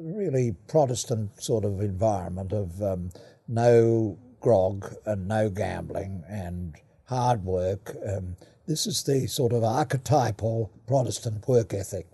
[0.00, 3.10] really Protestant sort of environment of um,
[3.46, 7.96] no grog and no gambling and hard work.
[8.06, 12.06] Um, this is the sort of archetypal Protestant work ethic.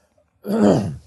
[0.44, 0.98] and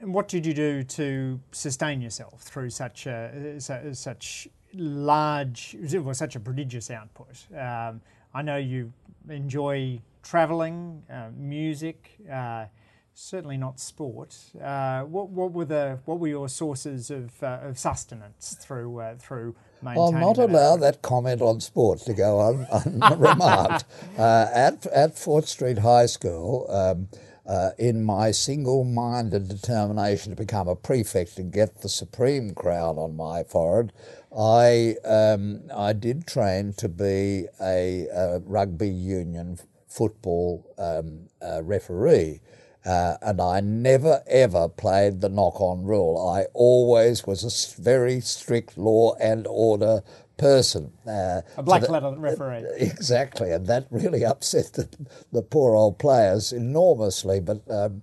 [0.00, 3.60] what did you do to sustain yourself through such a,
[3.92, 7.46] such large, well, such a prodigious output?
[7.56, 8.00] Um,
[8.32, 8.92] I know you
[9.28, 12.16] enjoy travelling, uh, music.
[12.30, 12.66] Uh,
[13.14, 14.36] certainly not sport.
[14.60, 19.14] Uh, what, what were the what were your sources of, uh, of sustenance through uh,
[19.16, 19.54] through?
[19.86, 22.66] I'll not that allow that comment on sport to go on
[23.02, 23.84] unremarked.
[24.18, 26.66] Uh, at at Fort Street High School.
[26.70, 27.08] Um,
[27.46, 33.16] uh, in my single-minded determination to become a prefect and get the supreme crown on
[33.16, 33.92] my forehead,
[34.36, 42.40] I um, I did train to be a, a rugby union football um, uh, referee.
[42.84, 46.18] Uh, and I never ever played the knock on rule.
[46.18, 50.02] I always was a very strict law and order
[50.36, 50.92] person.
[51.06, 52.64] Uh, a black so letter referee.
[52.76, 54.88] Exactly, and that really upset the,
[55.32, 57.40] the poor old players enormously.
[57.40, 58.02] But um,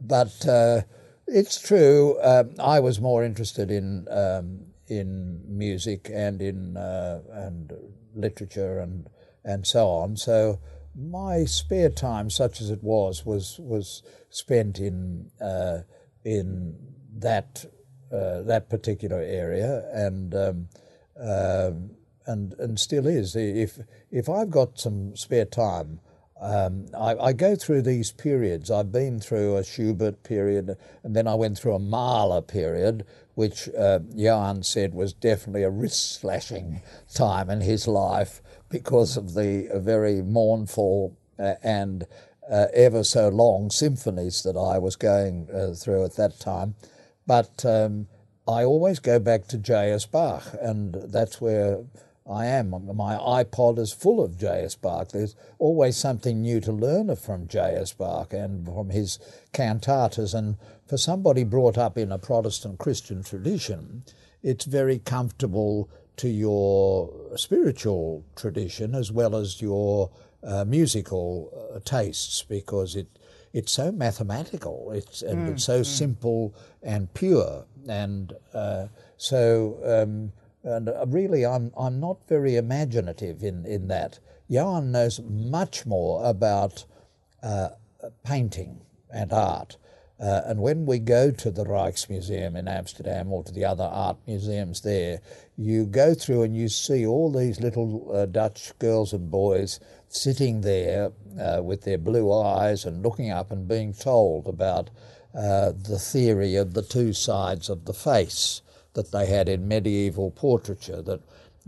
[0.00, 0.82] but uh,
[1.26, 2.18] It's true.
[2.22, 7.72] Um, I was more interested in um, in music and in uh, and
[8.14, 9.08] literature and
[9.44, 10.16] and so on.
[10.16, 10.60] So
[10.96, 15.80] my spare time, such as it was, was was spent in uh,
[16.24, 16.76] in
[17.18, 17.66] that
[18.10, 20.34] uh, that particular area, and
[21.20, 21.90] um,
[22.26, 23.34] and and still is.
[23.36, 23.78] If
[24.10, 26.00] if I've got some spare time,
[26.40, 28.70] um, I, I, go through these periods.
[28.70, 33.04] I've been through a Schubert period, and then I went through a Mahler period,
[33.34, 39.34] which uh, Johan said was definitely a wrist slashing time in his life because of
[39.34, 42.06] the very mournful uh, and
[42.50, 46.74] uh, ever so long symphonies that I was going uh, through at that time.
[47.26, 48.06] But um,
[48.48, 50.06] I always go back to J.S.
[50.06, 51.84] Bach, and that's where
[52.28, 52.70] I am.
[52.70, 54.74] My iPod is full of J.S.
[54.74, 55.08] Bach.
[55.08, 57.92] There's always something new to learn from J.S.
[57.92, 59.18] Bach and from his
[59.52, 60.34] cantatas.
[60.34, 60.56] And
[60.86, 64.04] for somebody brought up in a Protestant Christian tradition,
[64.42, 70.10] it's very comfortable to your spiritual tradition as well as your
[70.42, 73.08] uh, musical uh, tastes because it
[73.52, 75.86] it's so mathematical it's and mm, it's so mm.
[75.86, 78.86] simple and pure and uh,
[79.16, 80.32] so um,
[80.68, 84.18] and uh, really, I'm, I'm not very imaginative in, in that.
[84.48, 86.84] Johan knows much more about
[87.42, 87.70] uh,
[88.24, 88.80] painting
[89.12, 89.76] and art.
[90.20, 94.16] Uh, and when we go to the Rijksmuseum in Amsterdam or to the other art
[94.26, 95.20] museums there,
[95.56, 100.62] you go through and you see all these little uh, Dutch girls and boys sitting
[100.62, 104.90] there uh, with their blue eyes and looking up and being told about
[105.34, 108.62] uh, the theory of the two sides of the face
[108.94, 111.20] that they had in medieval portraiture, that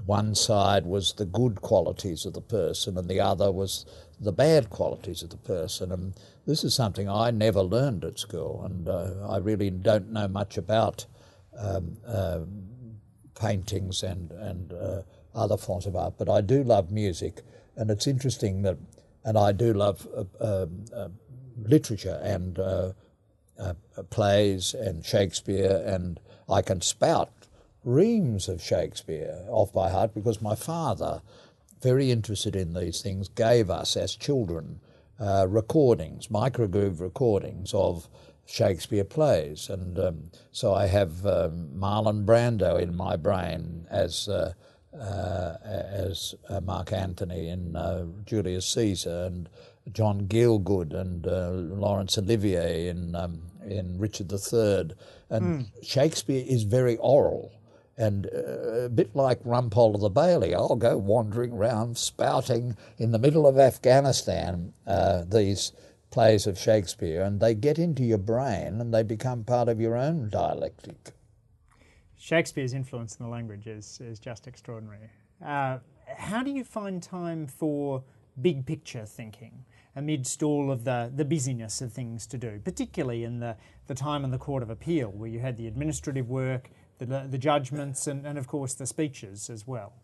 [0.07, 3.85] one side was the good qualities of the person and the other was
[4.19, 5.93] the bad qualities of the person.
[5.93, 6.15] And
[6.47, 10.59] this is something I never learned at school, and uh, I really don't know much
[10.59, 11.07] about
[11.59, 12.41] um, uh,
[13.39, 15.03] paintings and, and uh,
[15.35, 17.43] other forms of art, but I do love music,
[17.77, 18.79] and it's interesting that,
[19.25, 21.09] and I do love uh, um, uh,
[21.63, 22.59] literature and
[23.61, 23.75] uh,
[24.11, 26.19] plays and Shakespeare and
[26.49, 27.31] I can spout
[27.85, 31.23] reams of Shakespeare off by heart because my father,
[31.83, 34.81] very interested in these things, gave us as children
[35.19, 38.09] uh, recordings, microgroove recordings of
[38.47, 39.69] Shakespeare plays.
[39.69, 44.29] And um, so I have um, Marlon Brando in my brain as.
[44.29, 44.55] Uh,
[44.93, 49.49] uh, as uh, Mark Antony in uh, Julius Caesar, and
[49.93, 54.97] John Gielgud and uh, Laurence Olivier in um, in Richard III.
[55.31, 55.67] And mm.
[55.83, 57.53] Shakespeare is very oral
[58.01, 60.55] and uh, a bit like Rumpole of the Bailey.
[60.55, 65.73] I'll go wandering around spouting in the middle of Afghanistan uh, these
[66.11, 69.97] plays of Shakespeare, and they get into your brain and they become part of your
[69.97, 71.13] own dialectic.
[72.19, 75.11] Shakespeare's influence in the language is, is just extraordinary.
[75.45, 75.79] Uh,
[76.17, 78.03] how do you find time for
[78.41, 79.65] big picture thinking?
[79.97, 84.25] Amidst all of the, the busyness of things to do, particularly in the, the time
[84.25, 88.27] in the Court of Appeal, where you had the administrative work, the, the judgments, and,
[88.27, 89.95] and of course the speeches as well.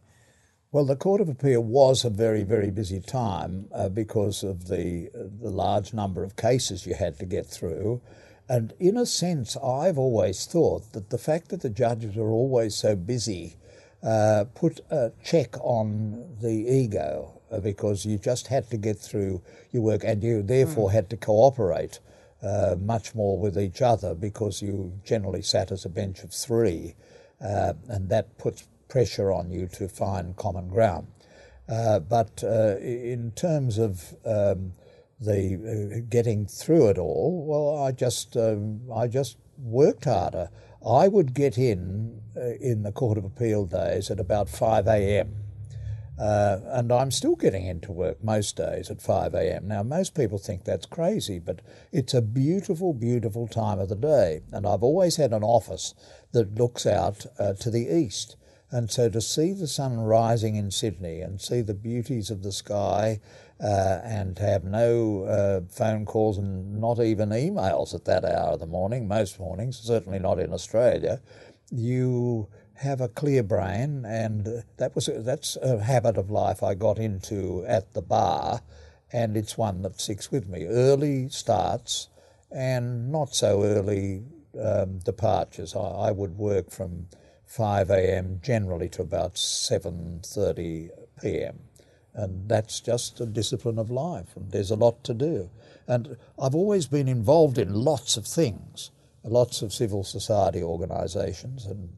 [0.72, 5.08] Well, the Court of Appeal was a very, very busy time uh, because of the,
[5.14, 8.02] the large number of cases you had to get through.
[8.48, 12.74] And in a sense, I've always thought that the fact that the judges were always
[12.74, 13.56] so busy
[14.02, 19.82] uh, put a check on the ego because you just had to get through your
[19.82, 20.92] work and you therefore mm.
[20.92, 22.00] had to cooperate
[22.42, 26.94] uh, much more with each other because you generally sat as a bench of three
[27.40, 31.06] uh, and that puts pressure on you to find common ground.
[31.68, 34.72] Uh, but uh, in terms of um,
[35.20, 40.50] the uh, getting through it all, well, I just um, I just worked harder.
[40.86, 42.20] I would get in
[42.60, 45.45] in the Court of Appeal days at about five a.m
[46.18, 49.68] uh, and I'm still getting into work most days at 5 a.m.
[49.68, 51.60] Now, most people think that's crazy, but
[51.92, 54.40] it's a beautiful, beautiful time of the day.
[54.52, 55.94] And I've always had an office
[56.32, 58.36] that looks out uh, to the east.
[58.70, 62.50] And so to see the sun rising in Sydney and see the beauties of the
[62.50, 63.20] sky
[63.62, 68.60] uh, and have no uh, phone calls and not even emails at that hour of
[68.60, 71.20] the morning, most mornings, certainly not in Australia,
[71.70, 72.48] you
[72.78, 77.64] have a clear brain, and that was that's a habit of life I got into
[77.66, 78.60] at the bar,
[79.12, 80.66] and it's one that sticks with me.
[80.66, 82.08] Early starts
[82.50, 84.24] and not so early
[84.60, 85.74] um, departures.
[85.74, 87.08] I, I, would work from
[87.46, 88.40] 5 a.m.
[88.42, 90.90] generally to about 7:30
[91.22, 91.58] p.m.
[92.14, 95.50] And that's just a discipline of life, and there's a lot to do.
[95.86, 98.90] And I've always been involved in lots of things
[99.26, 101.90] lots of civil society organisations, and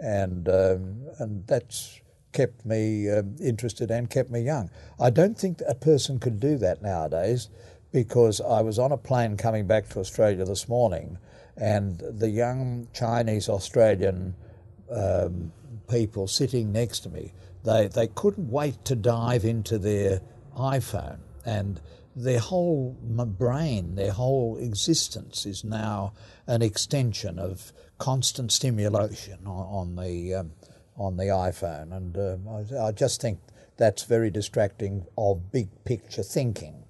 [0.00, 2.00] and um, and that's
[2.32, 4.70] kept me um, interested and kept me young.
[5.00, 7.48] I don't think a person could do that nowadays
[7.92, 11.18] because I was on a plane coming back to Australia this morning,
[11.56, 14.34] and the young Chinese Australian
[14.90, 15.52] um,
[15.88, 17.32] people sitting next to me,
[17.64, 20.20] they they couldn't wait to dive into their
[20.56, 21.80] iPhone and
[22.14, 26.12] their whole brain, their whole existence is now
[26.46, 30.52] an extension of constant stimulation on, the um,
[30.96, 33.38] on the iPhone, and um, I, I, just think
[33.76, 36.84] that's very distracting of big picture thinking.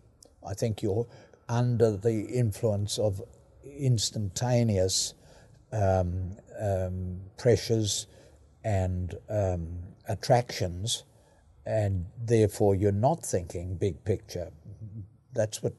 [0.47, 1.07] I think you're
[1.49, 3.23] under the influence of
[3.65, 5.15] instantaneous
[5.73, 8.07] um, um pressures
[8.65, 9.79] and um,
[10.09, 11.05] attractions,
[11.67, 14.51] and therefore you're not thinking big picture
[15.39, 15.73] that's what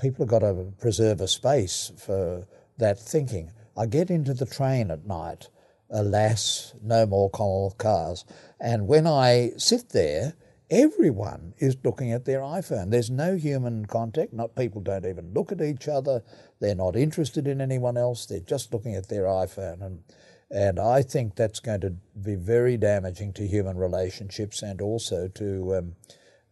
[0.00, 2.46] people have got to preserve a space for
[2.78, 3.52] that thinking.
[3.76, 5.48] I get into the train at night,
[5.90, 8.24] alas, no more coal cars,
[8.60, 10.34] and when I sit there,
[10.70, 12.90] everyone is looking at their iPhone.
[12.90, 14.32] There's no human contact.
[14.32, 16.22] Not people don't even look at each other.
[16.60, 18.24] They're not interested in anyone else.
[18.24, 20.02] They're just looking at their iPhone, and
[20.50, 25.76] and I think that's going to be very damaging to human relationships and also to
[25.76, 25.94] um,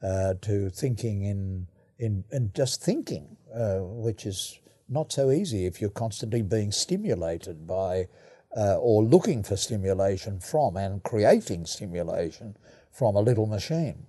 [0.02, 1.66] uh, to thinking in
[1.98, 4.58] in, in just thinking, uh, which is
[4.90, 8.08] not so easy if you're constantly being stimulated by
[8.56, 12.56] uh, or looking for stimulation from and creating stimulation
[12.90, 14.06] from a little machine.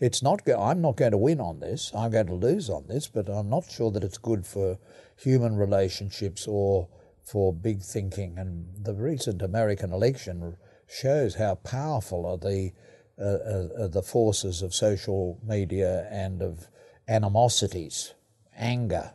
[0.00, 0.40] It's not.
[0.48, 1.92] I'm not going to win on this.
[1.94, 4.78] I'm going to lose on this, but I'm not sure that it's good for
[5.16, 6.88] human relationships or
[7.22, 8.38] for big thinking.
[8.38, 10.56] And the recent American election
[10.88, 12.72] shows how powerful are the
[13.20, 16.68] uh, uh, the forces of social media and of
[17.06, 18.14] animosities,
[18.56, 19.12] anger.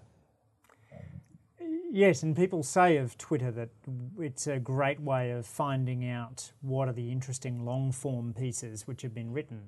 [1.95, 3.69] Yes, and people say of Twitter that
[4.19, 9.01] it's a great way of finding out what are the interesting long form pieces which
[9.03, 9.61] have been written.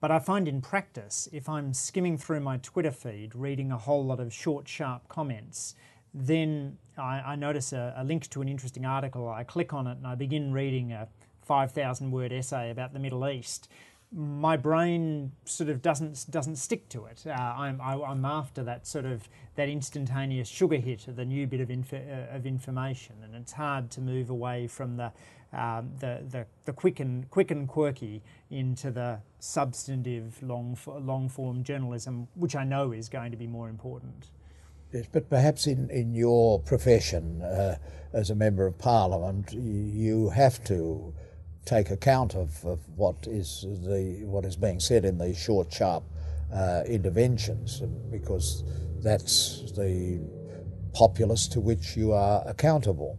[0.00, 4.04] But I find in practice, if I'm skimming through my Twitter feed, reading a whole
[4.04, 5.76] lot of short, sharp comments,
[6.12, 9.28] then I, I notice a, a, link to an interesting article.
[9.28, 11.06] I click on it and I begin reading a
[11.42, 13.68] 5,000 word essay about the Middle East
[14.10, 17.24] my brain sort of doesn't doesn't stick to it.
[17.26, 21.16] Uh, I'm I, am i am after that sort of that instantaneous sugar hit of
[21.16, 24.96] the new bit of inf- uh, of information, and it's hard to move away from
[24.96, 25.12] the,
[25.52, 31.62] um, the the the quick and quick and quirky into the substantive long long form
[31.62, 34.28] journalism, which I know is going to be more important.
[34.90, 37.76] Yes, but perhaps in, in your profession uh,
[38.14, 41.12] as a member of parliament, you have to
[41.68, 46.02] take account of, of what is the what is being said in these short, sharp
[46.52, 48.64] uh, interventions, because
[49.02, 50.18] that's the
[50.94, 53.18] populace to which you are accountable.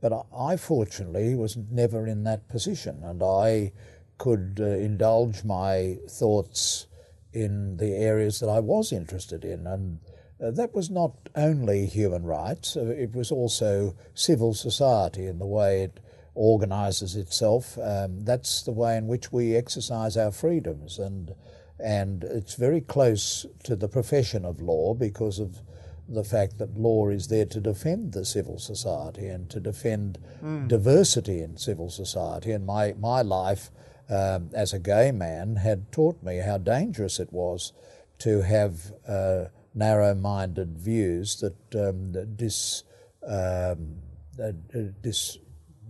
[0.00, 3.72] But I, fortunately was never in that position, and I
[4.16, 6.86] could uh, indulge my thoughts
[7.34, 9.98] in the areas that I was interested in, and
[10.42, 15.46] uh, that was not only human rights; uh, it was also civil society in the
[15.46, 16.00] way it
[16.34, 17.78] organises itself.
[17.78, 21.34] Um, that's the way in which we exercise our freedoms, and
[21.78, 25.60] and it's very close to the profession of law because of
[26.08, 30.66] the fact that law is there to defend the civil society and to defend mm.
[30.68, 32.52] diversity in civil society.
[32.52, 33.70] And my my life
[34.10, 37.72] um, as a gay man had taught me how dangerous it was
[38.18, 42.82] to have uh, narrow-minded views that, um, that dis,
[43.26, 43.96] um,
[44.42, 44.52] uh,
[45.00, 45.38] dis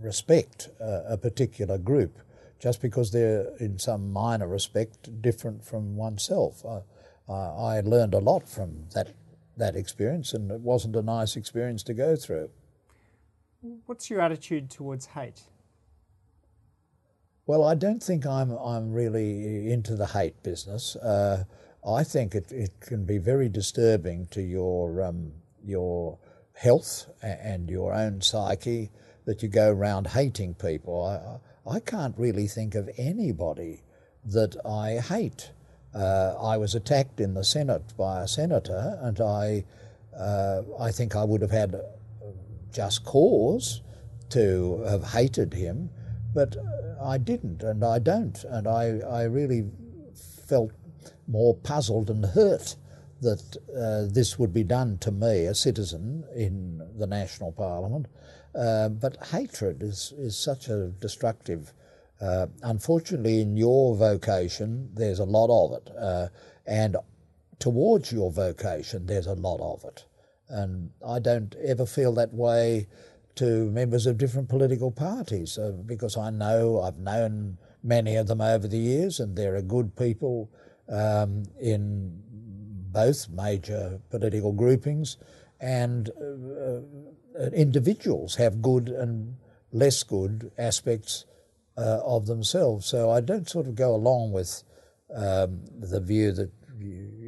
[0.01, 2.17] respect uh, a particular group
[2.59, 6.63] just because they're in some minor respect different from oneself.
[6.65, 9.13] I, I learned a lot from that
[9.57, 12.49] that experience, and it wasn't a nice experience to go through.
[13.85, 15.43] What's your attitude towards hate?
[17.45, 20.95] Well, I don't think I'm I'm really into the hate business.
[20.95, 21.43] Uh,
[21.87, 25.31] I think it, it can be very disturbing to your um,
[25.63, 26.17] your
[26.53, 28.91] health and your own psyche
[29.25, 31.05] that you go around hating people.
[31.65, 33.83] I, I can't really think of anybody
[34.25, 35.51] that I hate.
[35.93, 39.65] Uh, I was attacked in the Senate by a senator, and I,
[40.17, 41.75] uh, I think I would have had
[42.71, 43.81] just cause
[44.29, 45.89] to have hated him,
[46.33, 46.55] but
[47.03, 49.65] I didn't, and I don't, and I, I really
[50.47, 50.71] felt
[51.27, 52.75] more puzzled and hurt
[53.21, 58.07] that uh, this would be done to me, a citizen in the national parliament,
[58.55, 61.73] uh, but hatred is, is such a destructive.
[62.19, 65.89] Uh, unfortunately, in your vocation, there's a lot of it.
[65.97, 66.27] Uh,
[66.65, 66.95] and
[67.59, 70.05] towards your vocation, there's a lot of it.
[70.49, 72.87] And I don't ever feel that way
[73.35, 78.41] to members of different political parties uh, because I know I've known many of them
[78.41, 80.49] over the years, and there are good people
[80.89, 82.21] um, in
[82.91, 85.17] both major political groupings,
[85.59, 86.81] and uh,
[87.53, 89.35] individuals have good and
[89.71, 91.25] less good aspects
[91.77, 92.85] uh, of themselves.
[92.85, 94.63] So I don't sort of go along with
[95.15, 96.51] um, the view that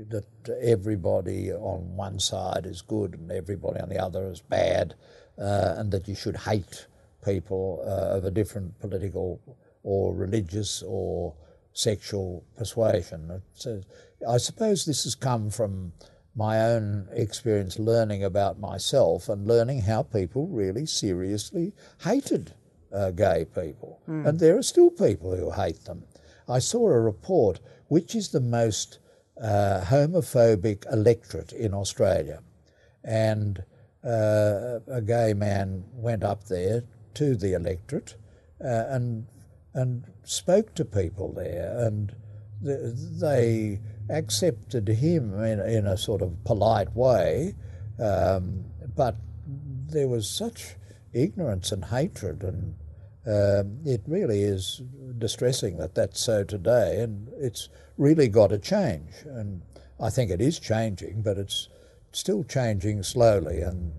[0.10, 0.26] that
[0.62, 4.96] everybody on one side is good and everybody on the other is bad,
[5.38, 6.88] uh, and that you should hate
[7.24, 9.40] people uh, of a different political
[9.84, 11.34] or religious or
[11.74, 13.42] sexual persuasion.
[13.54, 13.82] So
[14.28, 15.94] I suppose this has come from
[16.36, 21.74] my own experience learning about myself and learning how people really seriously
[22.04, 22.54] hated
[22.92, 24.00] uh, gay people.
[24.08, 24.28] Mm.
[24.28, 26.04] And there are still people who hate them.
[26.48, 29.00] I saw a report which is the most
[29.42, 32.42] uh, homophobic electorate in Australia.
[33.04, 33.64] And
[34.04, 36.84] uh, a gay man went up there
[37.16, 38.16] to the electorate
[38.64, 39.28] uh, and
[39.74, 42.16] and spoke to people there, and
[42.64, 47.56] they accepted him in, in a sort of polite way,
[48.00, 48.64] um,
[48.96, 49.16] but
[49.90, 50.76] there was such
[51.14, 52.76] ignorance and hatred, and
[53.28, 54.82] uh, it really is
[55.18, 59.62] distressing that that's so today, and it's really got to change, and
[60.00, 61.70] I think it is changing, but it's
[62.12, 63.92] still changing slowly, and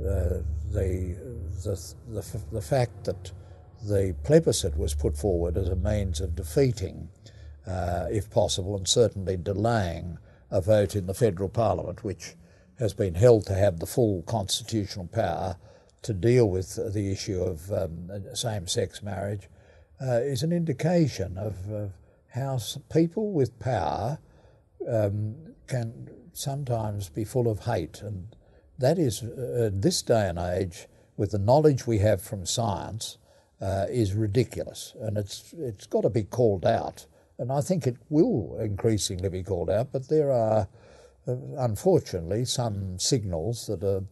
[0.00, 0.42] uh,
[0.72, 1.16] the,
[1.64, 3.32] the, the, the fact that
[3.86, 7.08] the plebiscite was put forward as a means of defeating,
[7.66, 10.18] uh, if possible, and certainly delaying
[10.50, 12.34] a vote in the federal parliament, which
[12.78, 15.56] has been held to have the full constitutional power
[16.02, 19.48] to deal with the issue of um, same sex marriage,
[20.02, 21.86] uh, is an indication of uh,
[22.28, 22.58] how
[22.92, 24.18] people with power
[24.88, 25.34] um,
[25.66, 28.02] can sometimes be full of hate.
[28.02, 28.36] And
[28.78, 30.86] that is, uh, this day and age,
[31.16, 33.18] with the knowledge we have from science,
[33.60, 37.06] uh, is ridiculous, and it's it's got to be called out.
[37.38, 39.92] And I think it will increasingly be called out.
[39.92, 40.68] But there are,
[41.26, 44.04] unfortunately, some signals that are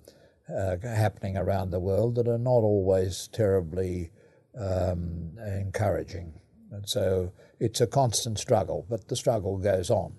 [0.53, 4.11] uh, happening around the world that are not always terribly
[4.59, 6.35] um, encouraging.
[6.73, 10.15] And so it's a constant struggle, but the struggle goes on.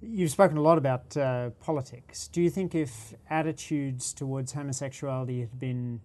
[0.00, 2.28] You've spoken a lot about uh, politics.
[2.28, 6.00] Do you think if attitudes towards homosexuality had been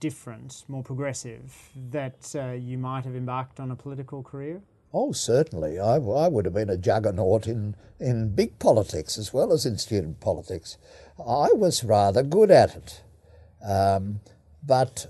[0.00, 4.60] different, more progressive, that uh, you might have embarked on a political career?
[4.92, 5.78] Oh, certainly.
[5.78, 9.78] I, I would have been a juggernaut in, in big politics as well as in
[9.78, 10.76] student politics.
[11.18, 13.02] I was rather good at it.
[13.66, 14.20] Um,
[14.64, 15.06] but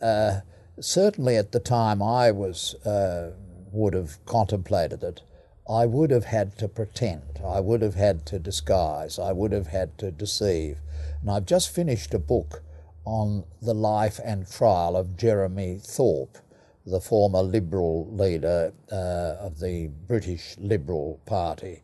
[0.00, 0.40] uh,
[0.80, 3.32] certainly at the time I was uh,
[3.72, 5.22] would have contemplated it,
[5.68, 9.68] I would have had to pretend, I would have had to disguise, I would have
[9.68, 10.78] had to deceive.
[11.20, 12.62] And I've just finished a book
[13.04, 16.38] on the life and trial of Jeremy Thorpe,
[16.86, 21.82] the former Liberal leader uh, of the British Liberal Party,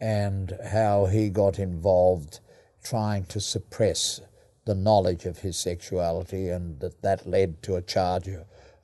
[0.00, 2.40] and how he got involved
[2.82, 4.20] trying to suppress
[4.64, 8.28] the knowledge of his sexuality, and that that led to a charge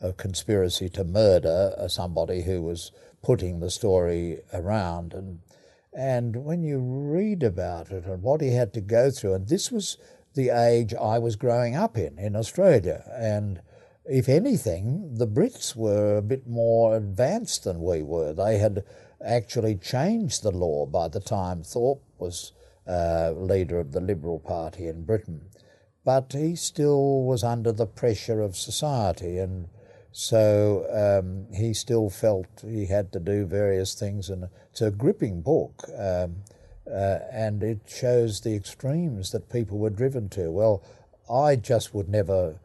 [0.01, 5.13] of conspiracy to murder somebody who was putting the story around.
[5.15, 5.41] And
[5.93, 9.73] and when you read about it and what he had to go through, and this
[9.73, 9.97] was
[10.37, 13.03] the age I was growing up in, in Australia.
[13.19, 13.61] And
[14.05, 18.33] if anything, the Brits were a bit more advanced than we were.
[18.33, 18.85] They had
[19.25, 22.53] actually changed the law by the time Thorpe was
[22.87, 25.41] uh, leader of the Liberal Party in Britain.
[26.05, 29.67] But he still was under the pressure of society, and
[30.13, 34.31] so um, he still felt he had to do various things.
[34.31, 35.83] And it's a gripping book.
[35.99, 36.45] Um,
[36.91, 40.51] uh, and it shows the extremes that people were driven to.
[40.51, 40.83] Well,
[41.31, 42.61] I just would never,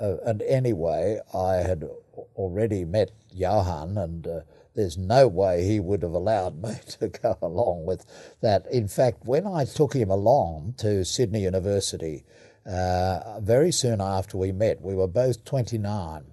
[0.00, 1.88] uh, and anyway, I had
[2.36, 4.40] already met Johan, and uh,
[4.74, 8.04] there's no way he would have allowed me to go along with
[8.40, 8.66] that.
[8.70, 12.24] In fact, when I took him along to Sydney University,
[12.64, 16.24] uh, very soon after we met, we were both 29,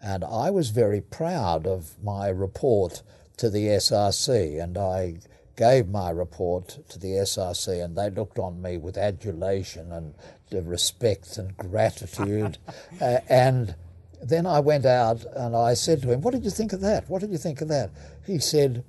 [0.00, 3.02] and I was very proud of my report
[3.38, 5.16] to the SRC, and I
[5.56, 10.14] gave my report to the SRC, and they looked on me with adulation and
[10.50, 12.58] respect and gratitude.
[13.00, 13.74] uh, and
[14.22, 17.08] then I went out and I said to him, What did you think of that?
[17.08, 17.90] What did you think of that?
[18.26, 18.84] He said,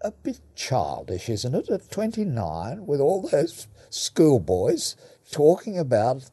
[0.00, 4.96] A bit childish, isn't it, at 29, with all those schoolboys
[5.30, 6.30] talking about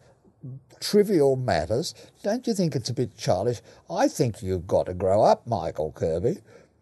[0.80, 1.95] trivial matters.
[2.23, 3.61] Don't you think it's a bit childish?
[3.89, 6.38] I think you've got to grow up, Michael Kirby.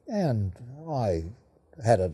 [0.08, 0.54] And
[0.90, 1.24] I
[1.84, 2.12] had a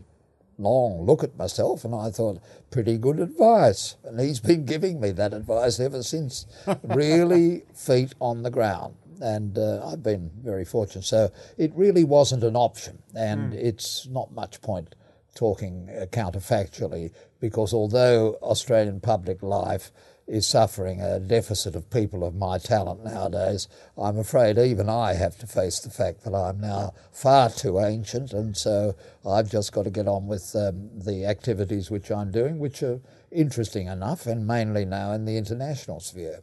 [0.60, 2.40] long look at myself and I thought,
[2.70, 3.96] pretty good advice.
[4.04, 6.46] And he's been giving me that advice ever since.
[6.82, 8.94] really feet on the ground.
[9.20, 11.04] And uh, I've been very fortunate.
[11.04, 13.02] So it really wasn't an option.
[13.14, 13.56] And mm.
[13.56, 14.94] it's not much point
[15.34, 19.92] talking counterfactually because although Australian public life
[20.30, 23.66] is suffering a deficit of people of my talent nowadays,
[23.98, 28.32] I'm afraid even I have to face the fact that I'm now far too ancient,
[28.32, 28.94] and so
[29.26, 33.00] I've just got to get on with um, the activities which I'm doing, which are
[33.32, 36.42] interesting enough, and mainly now in the international sphere.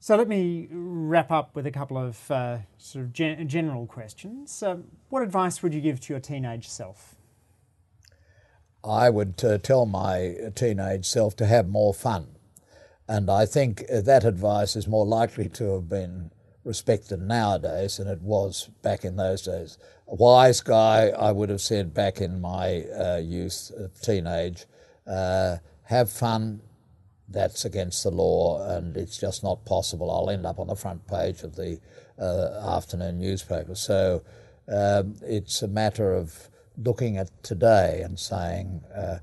[0.00, 4.62] So let me wrap up with a couple of uh, sort of gen- general questions.
[4.62, 4.76] Uh,
[5.08, 7.15] what advice would you give to your teenage self?
[8.84, 12.36] I would uh, tell my teenage self to have more fun.
[13.08, 16.30] And I think that advice is more likely to have been
[16.64, 19.78] respected nowadays than it was back in those days.
[20.08, 24.66] A wise guy, I would have said back in my uh, youth, uh, teenage,
[25.06, 26.60] uh, have fun.
[27.28, 30.10] That's against the law, and it's just not possible.
[30.10, 31.80] I'll end up on the front page of the
[32.18, 33.74] uh, afternoon newspaper.
[33.74, 34.22] So
[34.68, 39.18] um, it's a matter of looking at today and saying, uh,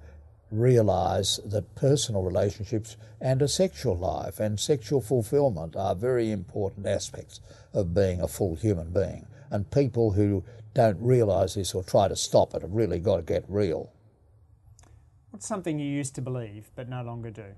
[0.52, 7.40] realize that personal relationships and a sexual life and sexual fulfillment are very important aspects
[7.74, 9.26] of being a full human being.
[9.50, 10.44] And people who
[10.74, 13.92] don't realize this or try to stop it have really got to get real.
[15.32, 17.56] What's something you used to believe but no longer do?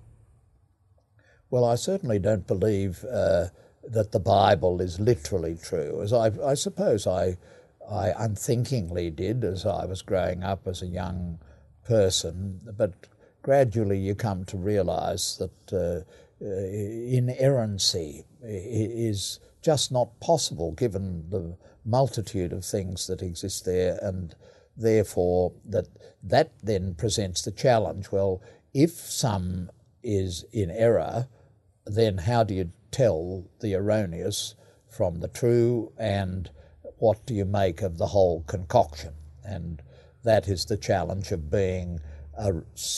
[1.49, 3.47] Well, I certainly don't believe uh,
[3.83, 7.37] that the Bible is literally true, as I, I suppose I
[7.89, 11.39] I unthinkingly did as I was growing up as a young
[11.86, 12.93] person, but
[13.41, 21.57] gradually you come to realize that uh, uh, inerrancy is just not possible given the
[21.86, 24.36] multitude of things that exist there, and
[24.75, 25.88] therefore that
[26.23, 28.11] that then presents the challenge.
[28.11, 28.41] Well,
[28.73, 29.69] if some
[30.03, 31.27] is in error,
[31.86, 34.55] then how do you tell the erroneous
[34.88, 36.49] from the true and
[36.97, 39.13] what do you make of the whole concoction?
[39.43, 39.81] And
[40.23, 41.99] that is the challenge of being
[42.37, 42.53] a,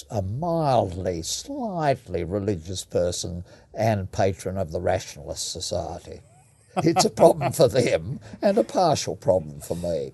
[0.09, 3.43] a, mildly, slightly religious person
[3.73, 6.21] and patron of the Rationalist Society.
[6.77, 10.13] It's a problem for them and a partial problem for me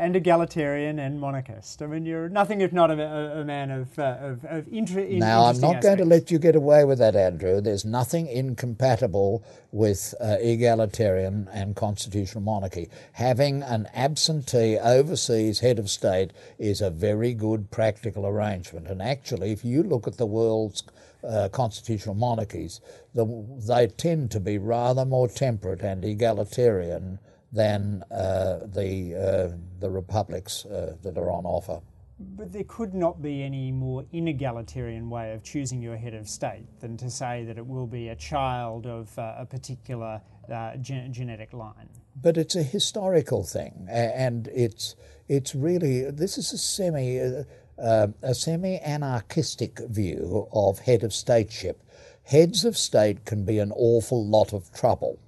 [0.00, 1.82] and egalitarian and monarchist.
[1.82, 5.44] I mean, you're nothing if not a, a man of, uh, of, of inter- Now,
[5.44, 5.86] I'm not aspects.
[5.86, 7.60] going to let you get away with that, Andrew.
[7.60, 12.88] There's nothing incompatible with uh, egalitarian and constitutional monarchy.
[13.12, 18.88] Having an absentee overseas head of state is a very good practical arrangement.
[18.88, 20.82] And actually, if you look at the world's
[21.22, 22.80] uh, constitutional monarchies,
[23.14, 23.26] the,
[23.68, 27.18] they tend to be rather more temperate and egalitarian
[27.52, 31.80] than uh, the, uh, the republics uh, that are on offer.
[32.18, 36.66] But there could not be any more inegalitarian way of choosing your head of state
[36.80, 40.20] than to say that it will be a child of uh, a particular
[40.52, 41.88] uh, gen- genetic line.
[42.20, 44.96] But it's a historical thing, and it's
[45.28, 47.44] it's really this is a semi
[47.78, 51.76] uh, a semi anarchistic view of head of stateship.
[52.24, 55.18] Heads of state can be an awful lot of trouble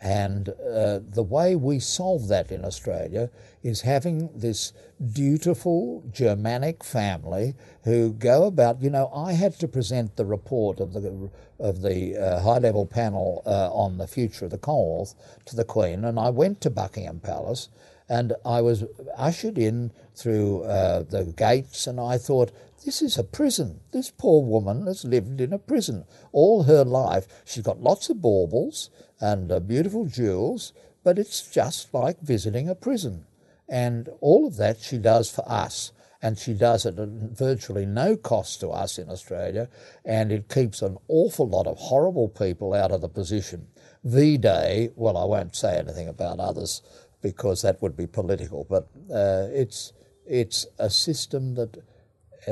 [0.00, 3.30] and uh, the way we solve that in Australia
[3.62, 4.72] is having this
[5.12, 8.82] dutiful Germanic family who go about.
[8.82, 12.84] You know, I had to present the report of the of the uh, high level
[12.86, 15.14] panel uh, on the future of the Commonwealth
[15.46, 17.70] to the Queen, and I went to Buckingham Palace,
[18.08, 18.84] and I was
[19.16, 22.52] ushered in through uh, the gates, and I thought.
[22.84, 23.80] This is a prison.
[23.92, 27.26] This poor woman has lived in a prison all her life.
[27.44, 30.72] She's got lots of baubles and uh, beautiful jewels,
[31.02, 33.26] but it's just like visiting a prison.
[33.68, 35.92] And all of that she does for us.
[36.22, 39.68] And she does it at virtually no cost to us in Australia,
[40.04, 43.68] and it keeps an awful lot of horrible people out of the position.
[44.02, 46.82] V Day, well, I won't say anything about others
[47.20, 49.92] because that would be political, but uh, it's,
[50.26, 51.76] it's a system that,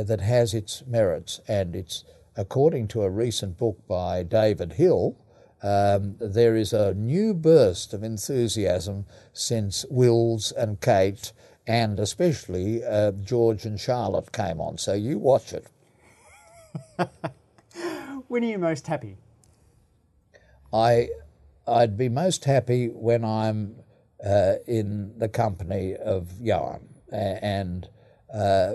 [0.02, 2.04] that has its merits, and it's
[2.36, 5.16] according to a recent book by David Hill,
[5.62, 11.32] um, there is a new burst of enthusiasm since Wills and Kate,
[11.66, 14.76] and especially uh, George and Charlotte came on.
[14.76, 15.66] So you watch it.
[18.28, 19.16] when are you most happy?
[20.72, 21.08] I,
[21.66, 23.76] I'd be most happy when I'm
[24.24, 27.88] uh, in the company of Johan, and
[28.34, 28.74] uh,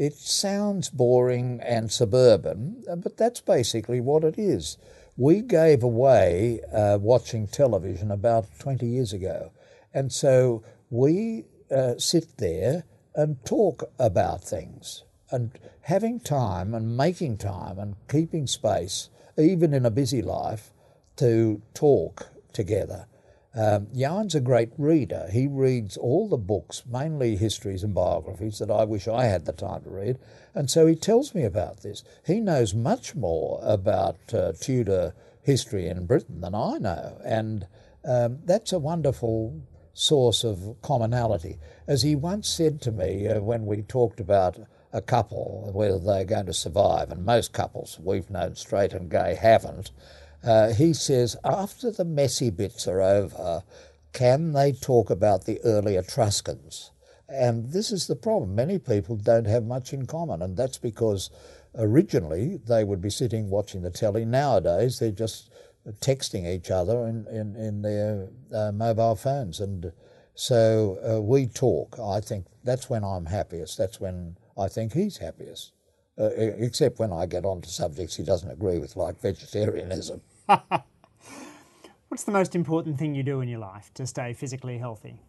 [0.00, 4.78] it sounds boring and suburban, but that's basically what it is.
[5.18, 9.52] We gave away uh, watching television about 20 years ago.
[9.92, 12.84] And so we uh, sit there
[13.14, 15.50] and talk about things and
[15.82, 20.70] having time and making time and keeping space, even in a busy life,
[21.16, 23.04] to talk together.
[23.52, 25.28] Um, a great reader.
[25.32, 29.52] He reads all the books, mainly histories and biographies, that I wish I had the
[29.52, 30.18] time to read.
[30.54, 32.04] And so he tells me about this.
[32.24, 37.20] He knows much more about uh, Tudor history in Britain than I know.
[37.24, 37.66] And
[38.04, 39.60] um, that's a wonderful
[39.94, 41.58] source of commonality.
[41.86, 44.58] As he once said to me uh, when we talked about
[44.92, 49.34] a couple, whether they're going to survive, and most couples we've known, straight and gay,
[49.34, 49.90] haven't,
[50.42, 53.62] uh, he says, after the messy bits are over,
[54.12, 56.90] can they talk about the early Etruscans?
[57.28, 58.54] And this is the problem.
[58.54, 61.30] Many people don't have much in common, and that's because
[61.76, 64.24] originally they would be sitting watching the telly.
[64.24, 65.50] Nowadays, they're just
[66.00, 69.60] texting each other in, in, in their uh, mobile phones.
[69.60, 69.92] And
[70.34, 71.98] so uh, we talk.
[71.98, 73.78] I think that's when I'm happiest.
[73.78, 75.72] That's when I think he's happiest.
[76.18, 80.20] Uh, except when I get on to subjects he doesn't agree with, like vegetarianism.
[82.08, 85.22] What's the most important thing you do in your life to stay physically healthy?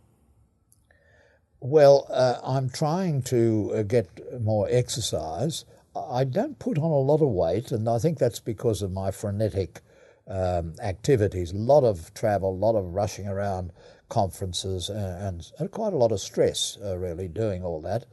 [1.59, 5.65] Well, uh, I'm trying to uh, get more exercise.
[5.95, 9.11] I don't put on a lot of weight, and I think that's because of my
[9.11, 9.82] frenetic
[10.28, 11.51] um, activities.
[11.51, 13.72] A lot of travel, a lot of rushing around
[14.09, 18.05] conferences, and, and quite a lot of stress, uh, really, doing all that.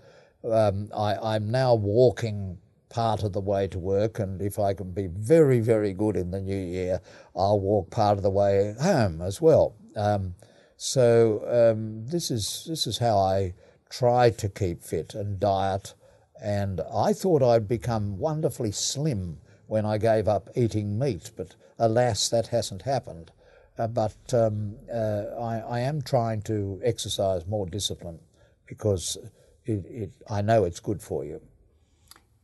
[0.44, 4.92] Um, I, am now walking part of the way to work, and if I can
[4.92, 7.00] be very, very good in the new year,
[7.36, 9.74] I'll walk part of the way home as well.
[9.96, 10.34] Um,
[10.76, 13.54] so um, this is this is how I
[13.90, 15.94] try to keep fit and diet.
[16.40, 22.28] And I thought I'd become wonderfully slim when I gave up eating meat, but alas,
[22.28, 23.32] that hasn't happened.
[23.76, 28.18] Uh, but um, uh, I, I, am trying to exercise more discipline
[28.66, 29.16] because
[29.64, 31.40] it, it, I know it's good for you.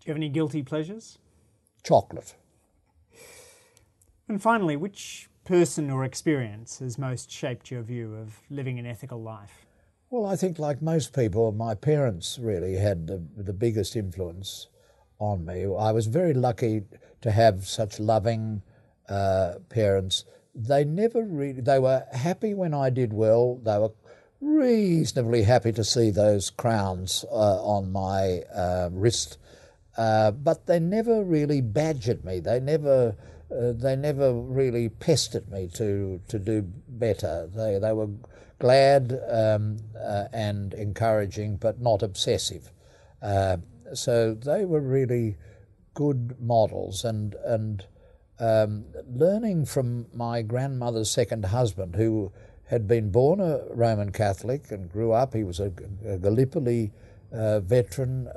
[0.05, 1.17] Do you have any guilty pleasures?
[1.83, 2.35] Chocolate.
[4.29, 9.23] And finally, which person or experience has most shaped your view of living an ethical
[9.23, 9.65] life?
[10.11, 14.69] Well, I think, like most people, my parents really had the, the biggest influence
[15.19, 15.63] on me.
[15.65, 16.83] I was very lucky
[17.23, 18.61] to have such loving
[19.09, 20.27] uh, parents.
[20.55, 23.59] They never really, they were happy when I did well.
[23.63, 23.93] They were
[24.43, 29.39] reasonably happy to see those crowns uh, on my uh, wrist
[29.97, 32.41] uh, but they never really badgered me.
[32.41, 33.17] They never,
[33.51, 37.49] uh, they never really pestered me to to do better.
[37.55, 38.09] They they were
[38.59, 42.71] glad um, uh, and encouraging, but not obsessive.
[43.23, 43.59] Uh,
[43.93, 45.37] so they were really
[45.95, 47.87] good models, and and
[48.41, 52.33] um, learning from my grandmother's second husband, who
[52.65, 55.35] had been born a Roman Catholic and grew up.
[55.35, 55.71] He was a,
[56.07, 56.91] a Gallipoli
[57.33, 58.29] uh, veteran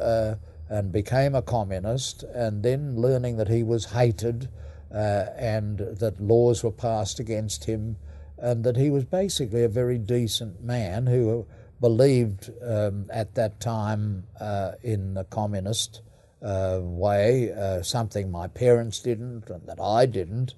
[0.69, 4.49] and became a communist, and then learning that he was hated
[4.93, 7.97] uh, and that laws were passed against him,
[8.37, 11.45] and that he was basically a very decent man who
[11.79, 16.01] believed um, at that time uh, in the communist
[16.41, 20.53] uh, way, uh, something my parents didn't and that I didn't,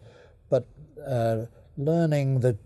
[0.50, 0.68] but
[1.06, 1.46] uh,
[1.78, 2.58] learning that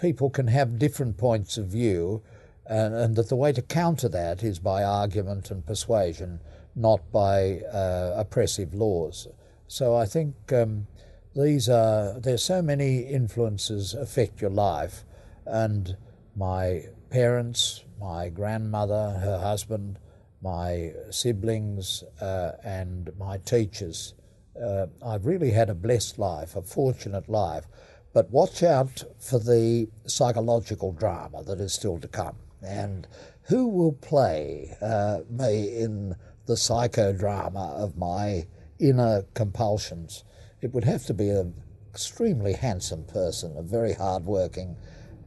[0.00, 2.22] people can have different points of view.
[2.66, 6.40] And, and, that the way to counter that is by argument and persuasion
[6.74, 9.28] not by uh, oppressive laws.
[9.68, 10.86] So I think um,
[11.34, 15.04] these are there's so many influences affect your life,
[15.46, 15.96] and
[16.36, 19.98] my parents, my grandmother, her husband,
[20.42, 24.14] my siblings, uh, and my teachers.
[24.60, 27.66] Uh, I've really had a blessed life, a fortunate life.
[28.12, 32.36] But watch out for the psychological drama that is still to come.
[32.62, 33.08] And
[33.42, 36.14] who will play uh, me in
[36.46, 38.46] the psychodrama of my
[38.78, 40.24] inner compulsions.
[40.60, 41.54] It would have to be an
[41.90, 44.76] extremely handsome person, a very hardworking,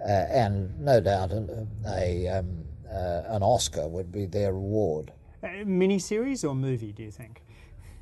[0.01, 5.11] uh, and no doubt a, a um, uh, an Oscar would be their reward.
[5.43, 7.41] A miniseries or movie, do you think?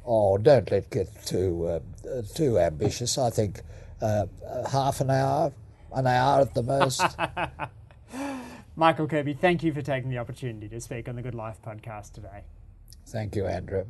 [0.05, 3.18] Oh, don't let get too uh, too ambitious.
[3.18, 3.61] I think
[4.01, 4.26] uh,
[4.72, 5.51] half an hour,
[5.93, 7.01] an hour at the most.
[8.76, 12.11] Michael Kirby, thank you for taking the opportunity to speak on the Good Life podcast
[12.11, 12.43] today.
[13.08, 13.86] Thank you, Andrew.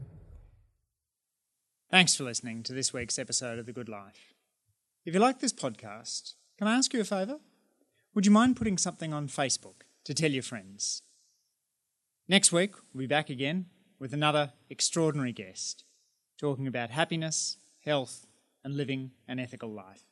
[1.90, 4.34] Thanks for listening to this week's episode of The Good Life.
[5.06, 7.38] If you like this podcast, can I ask you a favour?
[8.14, 11.04] Would you mind putting something on Facebook to tell your friends?
[12.28, 13.68] Next week, we'll be back again
[14.00, 15.86] with another extraordinary guest
[16.38, 18.26] talking about happiness, health,
[18.64, 20.05] and living an ethical life.